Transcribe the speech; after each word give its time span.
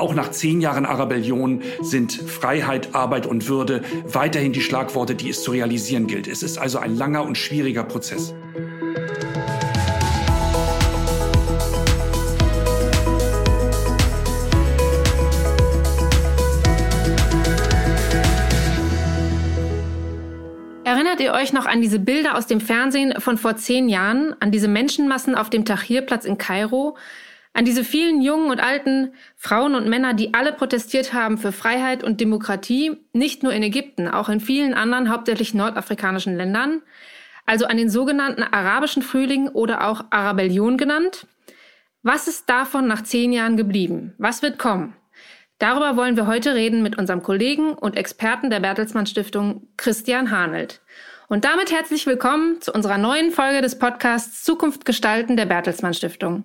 auch 0.00 0.14
nach 0.14 0.30
zehn 0.30 0.60
Jahren 0.60 0.86
Arabellion 0.86 1.62
sind 1.82 2.12
Freiheit, 2.12 2.94
Arbeit 2.94 3.26
und 3.26 3.48
Würde 3.48 3.82
weiterhin 4.06 4.52
die 4.52 4.62
Schlagworte, 4.62 5.14
die 5.14 5.28
es 5.30 5.42
zu 5.42 5.50
realisieren 5.50 6.06
gilt. 6.06 6.26
Es 6.26 6.42
ist 6.42 6.58
also 6.58 6.78
ein 6.78 6.96
langer 6.96 7.22
und 7.24 7.36
schwieriger 7.36 7.84
Prozess. 7.84 8.34
Erinnert 20.82 21.20
ihr 21.20 21.32
euch 21.34 21.52
noch 21.52 21.66
an 21.66 21.80
diese 21.80 21.98
Bilder 21.98 22.36
aus 22.36 22.46
dem 22.46 22.60
Fernsehen 22.60 23.20
von 23.20 23.36
vor 23.36 23.56
zehn 23.56 23.88
Jahren, 23.88 24.34
an 24.40 24.50
diese 24.50 24.66
Menschenmassen 24.66 25.34
auf 25.34 25.50
dem 25.50 25.64
Tahrirplatz 25.64 26.24
in 26.24 26.38
Kairo, 26.38 26.96
an 27.52 27.64
diese 27.64 27.84
vielen 27.84 28.22
jungen 28.22 28.50
und 28.50 28.60
alten 28.60 29.12
Frauen 29.36 29.74
und 29.74 29.88
Männer, 29.88 30.14
die 30.14 30.34
alle 30.34 30.52
protestiert 30.52 31.12
haben 31.12 31.36
für 31.36 31.52
Freiheit 31.52 32.04
und 32.04 32.20
Demokratie, 32.20 32.96
nicht 33.12 33.42
nur 33.42 33.52
in 33.52 33.62
Ägypten, 33.62 34.08
auch 34.08 34.28
in 34.28 34.40
vielen 34.40 34.74
anderen, 34.74 35.10
hauptsächlich 35.10 35.52
nordafrikanischen 35.52 36.36
Ländern, 36.36 36.82
also 37.46 37.66
an 37.66 37.76
den 37.76 37.90
sogenannten 37.90 38.42
arabischen 38.42 39.02
Frühling 39.02 39.48
oder 39.48 39.88
auch 39.88 40.04
Arabellion 40.10 40.76
genannt? 40.76 41.26
Was 42.02 42.28
ist 42.28 42.48
davon 42.48 42.86
nach 42.86 43.02
zehn 43.02 43.32
Jahren 43.32 43.56
geblieben? 43.56 44.14
Was 44.18 44.42
wird 44.42 44.58
kommen? 44.58 44.94
Darüber 45.58 45.96
wollen 45.96 46.16
wir 46.16 46.26
heute 46.26 46.54
reden 46.54 46.82
mit 46.82 46.96
unserem 46.96 47.22
Kollegen 47.22 47.74
und 47.74 47.96
Experten 47.96 48.48
der 48.48 48.60
Bertelsmann 48.60 49.04
Stiftung, 49.04 49.68
Christian 49.76 50.30
Hanelt. 50.30 50.80
Und 51.28 51.44
damit 51.44 51.70
herzlich 51.70 52.06
willkommen 52.06 52.62
zu 52.62 52.72
unserer 52.72 52.96
neuen 52.96 53.30
Folge 53.30 53.60
des 53.60 53.78
Podcasts 53.78 54.42
Zukunft 54.42 54.86
gestalten 54.86 55.36
der 55.36 55.44
Bertelsmann 55.44 55.92
Stiftung. 55.92 56.44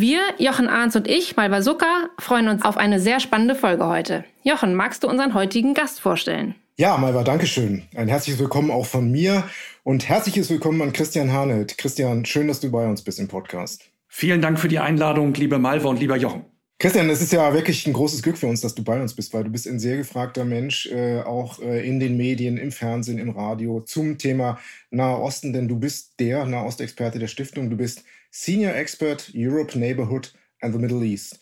Wir, 0.00 0.20
Jochen 0.38 0.68
Ahns 0.68 0.94
und 0.94 1.08
ich, 1.08 1.36
Malva 1.36 1.60
Zucker, 1.60 2.10
freuen 2.20 2.46
uns 2.46 2.64
auf 2.64 2.76
eine 2.76 3.00
sehr 3.00 3.18
spannende 3.18 3.56
Folge 3.56 3.84
heute. 3.88 4.24
Jochen, 4.44 4.76
magst 4.76 5.02
du 5.02 5.08
unseren 5.08 5.34
heutigen 5.34 5.74
Gast 5.74 5.98
vorstellen? 5.98 6.54
Ja, 6.76 6.96
Malva, 6.98 7.24
Dankeschön. 7.24 7.82
Ein 7.96 8.06
herzliches 8.06 8.38
Willkommen 8.38 8.70
auch 8.70 8.86
von 8.86 9.10
mir 9.10 9.42
und 9.82 10.08
herzliches 10.08 10.50
Willkommen 10.50 10.80
an 10.82 10.92
Christian 10.92 11.32
Hanelt. 11.32 11.78
Christian, 11.78 12.24
schön, 12.24 12.46
dass 12.46 12.60
du 12.60 12.70
bei 12.70 12.86
uns 12.86 13.02
bist 13.02 13.18
im 13.18 13.26
Podcast. 13.26 13.90
Vielen 14.06 14.40
Dank 14.40 14.60
für 14.60 14.68
die 14.68 14.78
Einladung, 14.78 15.34
liebe 15.34 15.58
Malva 15.58 15.88
und 15.88 15.98
lieber 15.98 16.16
Jochen. 16.16 16.44
Christian, 16.78 17.10
es 17.10 17.20
ist 17.20 17.32
ja 17.32 17.52
wirklich 17.52 17.84
ein 17.88 17.92
großes 17.92 18.22
Glück 18.22 18.38
für 18.38 18.46
uns, 18.46 18.60
dass 18.60 18.76
du 18.76 18.84
bei 18.84 19.02
uns 19.02 19.14
bist, 19.14 19.34
weil 19.34 19.42
du 19.42 19.50
bist 19.50 19.66
ein 19.66 19.80
sehr 19.80 19.96
gefragter 19.96 20.44
Mensch, 20.44 20.86
äh, 20.86 21.22
auch 21.22 21.58
äh, 21.58 21.84
in 21.84 21.98
den 21.98 22.16
Medien, 22.16 22.56
im 22.56 22.70
Fernsehen, 22.70 23.18
im 23.18 23.30
Radio 23.30 23.80
zum 23.80 24.16
Thema 24.16 24.60
Nahe 24.92 25.18
Osten, 25.18 25.52
denn 25.52 25.66
du 25.66 25.76
bist 25.76 26.20
der 26.20 26.46
Nahostexperte 26.46 27.18
der 27.18 27.26
Stiftung. 27.26 27.68
Du 27.68 27.76
bist 27.76 28.04
Senior 28.30 28.74
Expert 28.74 29.30
Europe, 29.34 29.78
Neighborhood 29.78 30.32
and 30.60 30.72
the 30.72 30.78
Middle 30.78 31.02
East. 31.02 31.40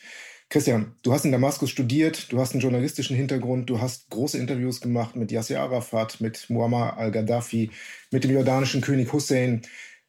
Christian, 0.48 0.94
du 1.02 1.12
hast 1.12 1.24
in 1.24 1.32
Damaskus 1.32 1.70
studiert, 1.70 2.30
du 2.30 2.38
hast 2.38 2.52
einen 2.52 2.60
journalistischen 2.60 3.16
Hintergrund, 3.16 3.68
du 3.68 3.80
hast 3.80 4.10
große 4.10 4.38
Interviews 4.38 4.80
gemacht 4.80 5.16
mit 5.16 5.32
Yasser 5.32 5.60
Arafat, 5.60 6.20
mit 6.20 6.48
Muammar 6.48 6.96
al-Gaddafi, 6.98 7.72
mit 8.12 8.22
dem 8.22 8.30
jordanischen 8.30 8.80
König 8.80 9.12
Hussein. 9.12 9.62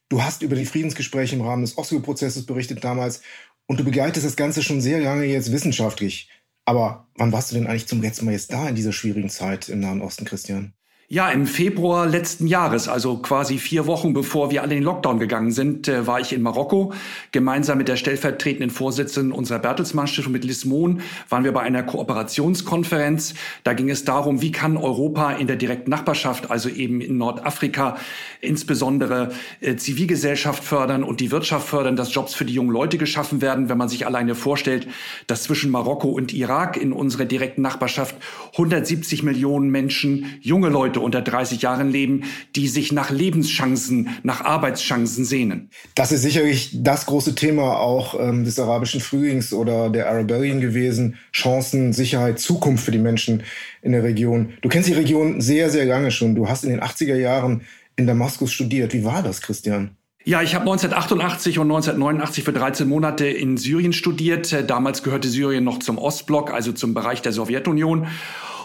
Du 0.08 0.22
hast 0.22 0.42
über 0.42 0.54
die 0.54 0.64
Friedensgespräche 0.64 1.34
im 1.34 1.42
Rahmen 1.42 1.62
des 1.62 1.76
Oslo-Prozesses 1.76 2.46
berichtet 2.46 2.84
damals 2.84 3.22
und 3.66 3.80
du 3.80 3.84
begleitest 3.84 4.24
das 4.24 4.36
Ganze 4.36 4.62
schon 4.62 4.80
sehr 4.80 5.00
lange 5.00 5.24
jetzt 5.24 5.50
wissenschaftlich. 5.50 6.30
Aber 6.64 7.08
wann 7.16 7.32
warst 7.32 7.50
du 7.50 7.56
denn 7.56 7.66
eigentlich 7.66 7.88
zum 7.88 8.00
letzten 8.00 8.26
Mal 8.26 8.32
jetzt 8.32 8.52
da 8.52 8.68
in 8.68 8.76
dieser 8.76 8.92
schwierigen 8.92 9.30
Zeit 9.30 9.68
im 9.68 9.80
Nahen 9.80 10.00
Osten, 10.00 10.24
Christian? 10.24 10.77
Ja, 11.10 11.30
im 11.30 11.46
Februar 11.46 12.06
letzten 12.06 12.46
Jahres, 12.46 12.86
also 12.86 13.16
quasi 13.16 13.56
vier 13.56 13.86
Wochen 13.86 14.12
bevor 14.12 14.50
wir 14.50 14.60
alle 14.60 14.74
in 14.74 14.80
den 14.80 14.84
Lockdown 14.84 15.18
gegangen 15.18 15.52
sind, 15.52 15.88
äh, 15.88 16.06
war 16.06 16.20
ich 16.20 16.34
in 16.34 16.42
Marokko. 16.42 16.92
Gemeinsam 17.32 17.78
mit 17.78 17.88
der 17.88 17.96
stellvertretenden 17.96 18.68
Vorsitzenden 18.68 19.32
unserer 19.32 19.58
Bertelsmann 19.58 20.06
Stiftung 20.06 20.34
mit 20.34 20.44
Liz 20.44 20.66
Mohn 20.66 21.00
waren 21.30 21.44
wir 21.44 21.52
bei 21.52 21.62
einer 21.62 21.82
Kooperationskonferenz. 21.82 23.32
Da 23.64 23.72
ging 23.72 23.88
es 23.88 24.04
darum, 24.04 24.42
wie 24.42 24.52
kann 24.52 24.76
Europa 24.76 25.32
in 25.32 25.46
der 25.46 25.56
direkten 25.56 25.88
Nachbarschaft, 25.88 26.50
also 26.50 26.68
eben 26.68 27.00
in 27.00 27.16
Nordafrika, 27.16 27.96
insbesondere 28.42 29.30
äh, 29.62 29.76
Zivilgesellschaft 29.76 30.62
fördern 30.62 31.04
und 31.04 31.20
die 31.20 31.30
Wirtschaft 31.30 31.66
fördern, 31.66 31.96
dass 31.96 32.12
Jobs 32.12 32.34
für 32.34 32.44
die 32.44 32.52
jungen 32.52 32.70
Leute 32.70 32.98
geschaffen 32.98 33.40
werden. 33.40 33.70
Wenn 33.70 33.78
man 33.78 33.88
sich 33.88 34.04
alleine 34.04 34.34
vorstellt, 34.34 34.86
dass 35.26 35.44
zwischen 35.44 35.70
Marokko 35.70 36.08
und 36.08 36.34
Irak 36.34 36.76
in 36.76 36.92
unserer 36.92 37.24
direkten 37.24 37.62
Nachbarschaft 37.62 38.14
170 38.52 39.22
Millionen 39.22 39.70
Menschen, 39.70 40.38
junge 40.42 40.68
Leute, 40.68 40.97
Leute 40.98 41.00
unter 41.00 41.22
30 41.22 41.62
Jahren 41.62 41.90
leben, 41.90 42.24
die 42.56 42.68
sich 42.68 42.92
nach 42.92 43.10
Lebenschancen, 43.10 44.08
nach 44.22 44.44
Arbeitschancen 44.44 45.24
sehnen. 45.24 45.70
Das 45.94 46.12
ist 46.12 46.22
sicherlich 46.22 46.70
das 46.74 47.06
große 47.06 47.34
Thema 47.34 47.78
auch 47.78 48.18
ähm, 48.18 48.44
des 48.44 48.58
arabischen 48.58 49.00
Frühlings 49.00 49.52
oder 49.52 49.90
der 49.90 50.08
Arabellion 50.08 50.60
gewesen. 50.60 51.16
Chancen, 51.32 51.92
Sicherheit, 51.92 52.38
Zukunft 52.38 52.84
für 52.84 52.90
die 52.90 52.98
Menschen 52.98 53.42
in 53.82 53.92
der 53.92 54.02
Region. 54.02 54.54
Du 54.62 54.68
kennst 54.68 54.88
die 54.88 54.94
Region 54.94 55.40
sehr, 55.40 55.70
sehr 55.70 55.84
lange 55.84 56.10
schon. 56.10 56.34
Du 56.34 56.48
hast 56.48 56.64
in 56.64 56.70
den 56.70 56.80
80er 56.80 57.16
Jahren 57.16 57.62
in 57.96 58.06
Damaskus 58.06 58.52
studiert. 58.52 58.92
Wie 58.92 59.04
war 59.04 59.22
das, 59.22 59.40
Christian? 59.40 59.90
Ja, 60.24 60.42
ich 60.42 60.54
habe 60.54 60.62
1988 60.62 61.58
und 61.58 61.70
1989 61.70 62.44
für 62.44 62.52
13 62.52 62.86
Monate 62.86 63.26
in 63.26 63.56
Syrien 63.56 63.92
studiert. 63.92 64.68
Damals 64.68 65.02
gehörte 65.02 65.28
Syrien 65.28 65.64
noch 65.64 65.78
zum 65.78 65.96
Ostblock, 65.96 66.52
also 66.52 66.72
zum 66.72 66.92
Bereich 66.92 67.22
der 67.22 67.32
Sowjetunion. 67.32 68.08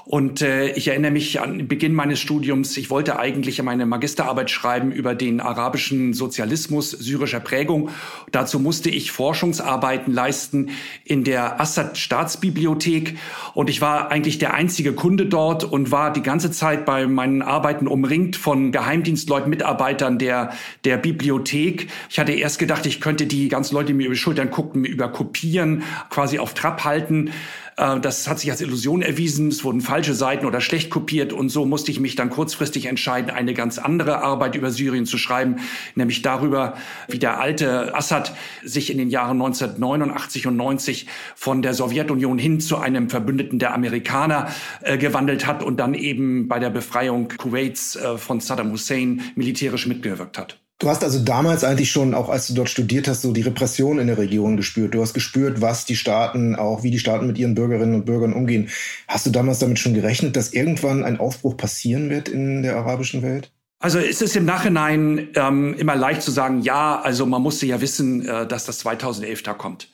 Und 0.06 0.42
äh, 0.42 0.72
ich 0.72 0.90
erinnere 0.90 1.12
mich 1.12 1.40
an 1.40 1.68
Beginn 1.68 1.94
meines 1.94 2.20
Studiums, 2.20 2.76
ich 2.76 2.90
wollte 2.90 3.20
eigentlich 3.20 3.62
meine 3.64 3.86
Magisterarbeit 3.86 4.50
schreiben 4.50 4.92
über 4.92 5.16
den 5.16 5.40
arabischen 5.40 6.14
Sozialismus 6.14 6.92
syrischer 6.92 7.40
Prägung. 7.40 7.90
Dazu 8.32 8.60
musste 8.60 8.90
ich 8.90 9.14
Forschungsarbeiten 9.14 10.14
leisten 10.14 10.72
in 11.06 11.24
der 11.24 11.62
Assad 11.62 11.98
Staatsbibliothek. 11.98 13.18
Und 13.54 13.70
ich 13.70 13.80
war 13.80 14.12
eigentlich 14.12 14.40
der 14.40 14.54
einzige 14.54 14.92
Kunde 14.92 15.26
dort 15.26 15.64
und 15.64 15.92
war 15.92 16.12
die 16.12 16.22
ganze 16.22 16.52
Zeit 16.52 16.86
bei 16.86 17.08
meinen 17.08 17.42
Arbeiten 17.42 17.88
umringt 17.88 18.36
von 18.36 18.74
Geheimdienstleuten, 18.74 19.50
Mitarbeitern 19.50 20.20
der, 20.20 20.52
der 20.84 20.98
Bibliothek. 20.98 21.88
Ich 22.10 22.20
hatte 22.20 22.34
erst 22.34 22.60
gedacht, 22.60 22.86
ich 22.86 23.00
könnte 23.00 23.26
die 23.26 23.48
ganzen 23.48 23.76
Leute, 23.76 23.88
die 23.88 23.94
mir 23.94 24.08
über 24.08 24.16
die 24.16 24.20
Schultern 24.20 24.52
guckten, 24.52 24.82
mir 24.82 24.90
über 24.90 25.08
Kopieren 25.08 25.84
quasi 26.10 26.40
auf 26.40 26.54
Trab 26.54 26.84
halten. 26.84 27.32
Äh, 27.78 28.00
das 28.00 28.28
hat 28.28 28.40
sich 28.40 28.52
als 28.52 28.62
Illusion 28.62 29.02
erwiesen. 29.02 29.50
Es 29.50 29.64
wurden 29.64 29.82
falsche 29.82 30.14
Seiten 30.14 30.46
oder 30.46 30.62
schlecht 30.62 30.90
kopiert 30.90 31.34
und 31.34 31.50
so 31.50 31.66
musste 31.66 31.92
ich 31.92 32.00
mich 32.00 32.16
dann 32.16 32.30
kurzfristig 32.30 32.86
entscheiden, 32.86 33.32
eine 33.32 33.54
ganz 33.54 33.78
andere 33.78 34.22
Arbeit 34.22 34.56
über 34.56 34.72
Syrien 34.72 35.06
zu 35.06 35.18
schreiben, 35.18 35.58
nämlich 35.96 36.22
darüber, 36.22 36.76
wie 37.08 37.20
der 37.20 37.40
alte 37.40 37.96
Assad 37.96 38.34
sich 38.64 38.92
in 38.92 38.98
den 38.98 39.10
Jahren 39.10 39.42
1989 39.42 40.48
und 40.48 40.58
90 40.58 41.08
von 41.36 41.62
der 41.62 41.74
Sowjetunion 41.74 42.38
hin 42.38 42.60
zu 42.60 42.78
einem 42.78 43.10
Verbündeten 43.10 43.60
der 43.60 43.74
Amerikaner 43.74 44.48
äh, 44.82 44.98
gewandelt 44.98 45.46
hat 45.46 45.64
und 45.64 45.80
dann 45.80 45.94
eben 45.94 46.48
bei 46.48 46.60
der 46.60 46.70
Befreiung 46.70 47.28
Kuwaits 47.28 47.96
äh, 47.96 48.18
von 48.18 48.40
Saddam 48.40 48.72
Hussein 48.72 49.22
militärisch 49.36 49.88
mitgewirkt 49.88 50.38
hat. 50.38 50.63
Du 50.84 50.90
hast 50.90 51.02
also 51.02 51.20
damals 51.20 51.64
eigentlich 51.64 51.90
schon, 51.90 52.14
auch 52.14 52.28
als 52.28 52.48
du 52.48 52.56
dort 52.56 52.68
studiert 52.68 53.08
hast, 53.08 53.22
so 53.22 53.32
die 53.32 53.44
Repression 53.44 54.00
in 54.00 54.08
der 54.08 54.18
Region 54.18 54.58
gespürt. 54.58 54.94
Du 54.94 55.02
hast 55.02 55.14
gespürt, 55.14 55.62
was 55.62 55.86
die 55.86 55.96
Staaten, 55.96 56.58
auch 56.58 56.84
wie 56.84 56.92
die 56.92 57.00
Staaten 57.00 57.26
mit 57.26 57.38
ihren 57.38 57.56
Bürgerinnen 57.56 57.96
und 57.96 58.06
Bürgern 58.06 58.34
umgehen. 58.34 58.68
Hast 59.08 59.26
du 59.26 59.30
damals 59.30 59.60
damit 59.60 59.80
schon 59.80 59.94
gerechnet, 59.94 60.36
dass 60.36 60.52
irgendwann 60.52 61.06
ein 61.06 61.22
Aufbruch 61.22 61.56
passieren 61.56 62.10
wird 62.10 62.28
in 62.28 62.64
der 62.64 62.76
arabischen 62.76 63.22
Welt? 63.22 63.50
Also 63.80 63.98
ist 63.98 64.22
es 64.22 64.36
im 64.36 64.44
Nachhinein 64.44 65.30
ähm, 65.36 65.74
immer 65.76 65.96
leicht 65.96 66.22
zu 66.22 66.32
sagen, 66.32 66.64
ja, 66.64 67.00
also 67.00 67.26
man 67.26 67.42
musste 67.42 67.66
ja 67.66 67.80
wissen, 67.80 68.28
äh, 68.28 68.46
dass 68.46 68.66
das 68.66 68.80
2011 68.80 69.42
da 69.42 69.54
kommt. 69.54 69.88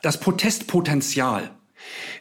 Das 0.00 0.18
Protestpotenzial 0.18 1.50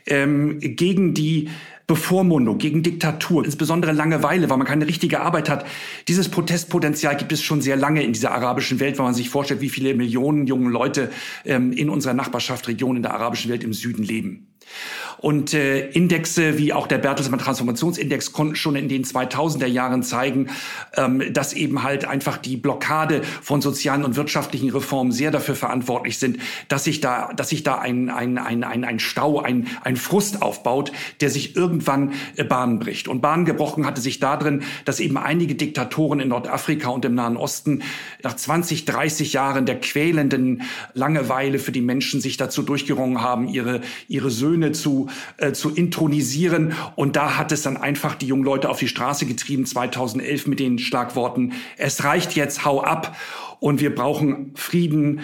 ähm, 0.06 0.60
gegen 0.60 1.14
die 1.14 1.52
Bevormundung, 1.90 2.60
gegen 2.60 2.84
Diktatur, 2.84 3.44
insbesondere 3.44 3.94
Langeweile, 3.94 4.48
weil 4.48 4.58
man 4.58 4.68
keine 4.68 4.86
richtige 4.86 5.22
Arbeit 5.22 5.50
hat. 5.50 5.66
Dieses 6.08 6.30
Protestpotenzial 6.30 7.18
gibt 7.18 7.32
es 7.32 7.42
schon 7.42 7.62
sehr 7.62 7.76
lange 7.76 8.04
in 8.04 8.14
dieser 8.14 8.32
arabischen 8.32 8.80
Welt, 8.80 9.00
wenn 9.00 9.06
man 9.06 9.16
sich 9.16 9.32
vorstellt, 9.32 9.60
wie 9.62 9.70
viele 9.70 9.96
Millionen 9.96 10.46
jungen 10.46 10.72
Leute 10.72 11.10
ähm, 11.46 11.72
in 11.72 11.90
unserer 11.90 12.14
Nachbarschaft, 12.14 12.68
Region 12.68 12.96
in 12.96 13.02
der 13.02 13.16
arabischen 13.16 13.50
Welt 13.50 13.64
im 13.64 13.74
Süden 13.74 14.04
leben. 14.04 14.54
Und 15.20 15.54
äh, 15.54 15.90
Indexe 15.90 16.58
wie 16.58 16.72
auch 16.72 16.88
der 16.88 16.98
Bertelsmann 16.98 17.40
Transformationsindex 17.40 18.32
konnten 18.32 18.56
schon 18.56 18.76
in 18.76 18.88
den 18.88 19.04
2000er 19.04 19.66
Jahren 19.66 20.02
zeigen, 20.02 20.48
ähm, 20.96 21.22
dass 21.34 21.52
eben 21.54 21.84
halt 21.84 22.06
einfach 22.06 22.38
die 22.38 22.56
Blockade 22.56 23.22
von 23.42 23.62
sozialen 23.62 24.06
und 24.06 24.16
wirtschaftlichen 24.16 24.70
Reformen 24.70 25.12
sehr 25.12 25.32
dafür 25.32 25.56
verantwortlich 25.56 26.20
sind, 26.20 26.38
dass 26.70 26.86
sich 26.86 27.02
da, 27.02 27.34
dass 27.36 27.50
sich 27.50 27.64
da 27.64 27.80
ein, 27.80 28.10
ein, 28.10 28.38
ein, 28.38 28.64
ein, 28.64 29.00
Stau, 29.00 29.42
ein, 29.42 29.68
ein 29.84 29.98
Frust 29.98 30.42
aufbaut, 30.42 30.94
der 31.20 31.30
sich 31.30 31.56
irgendwann 31.56 32.14
äh, 32.38 32.46
Bahn 32.46 32.80
bricht. 32.80 33.10
Und 33.10 33.20
Bahn 33.20 33.44
gebrochen 33.44 33.86
hatte 33.86 34.00
sich 34.00 34.20
darin, 34.20 34.64
dass 34.86 35.02
eben 35.02 35.18
einige 35.18 35.56
Diktatoren 35.56 36.22
in 36.22 36.30
Nordafrika 36.30 36.90
und 36.90 37.04
im 37.04 37.16
Nahen 37.16 37.36
Osten 37.36 37.84
nach 38.24 38.38
20, 38.38 38.86
30 38.86 39.34
Jahren 39.34 39.66
der 39.66 39.82
quälenden 39.82 40.62
Langeweile 40.94 41.60
für 41.60 41.74
die 41.74 41.82
Menschen 41.82 42.22
sich 42.22 42.38
dazu 42.38 42.62
durchgerungen 42.62 43.22
haben, 43.22 43.50
ihre, 43.50 43.82
ihre 44.08 44.30
Söhne 44.30 44.59
Grüne 44.60 44.72
zu, 44.74 45.08
äh, 45.38 45.54
zu 45.54 45.70
intronisieren. 45.70 46.74
Und 46.96 47.16
da 47.16 47.38
hat 47.38 47.52
es 47.52 47.62
dann 47.62 47.78
einfach 47.78 48.16
die 48.16 48.28
jungen 48.28 48.44
Leute 48.44 48.70
auf 48.70 48.80
die 48.80 48.88
Straße 48.88 49.26
getrieben 49.26 49.66
2011 49.66 50.48
mit 50.48 50.60
den 50.60 50.80
Schlagworten, 50.80 51.54
es 51.78 52.04
reicht 52.04 52.36
jetzt, 52.36 52.66
hau 52.66 52.82
ab. 52.82 53.16
Und 53.62 53.82
wir 53.82 53.94
brauchen 53.94 54.54
Frieden, 54.56 55.20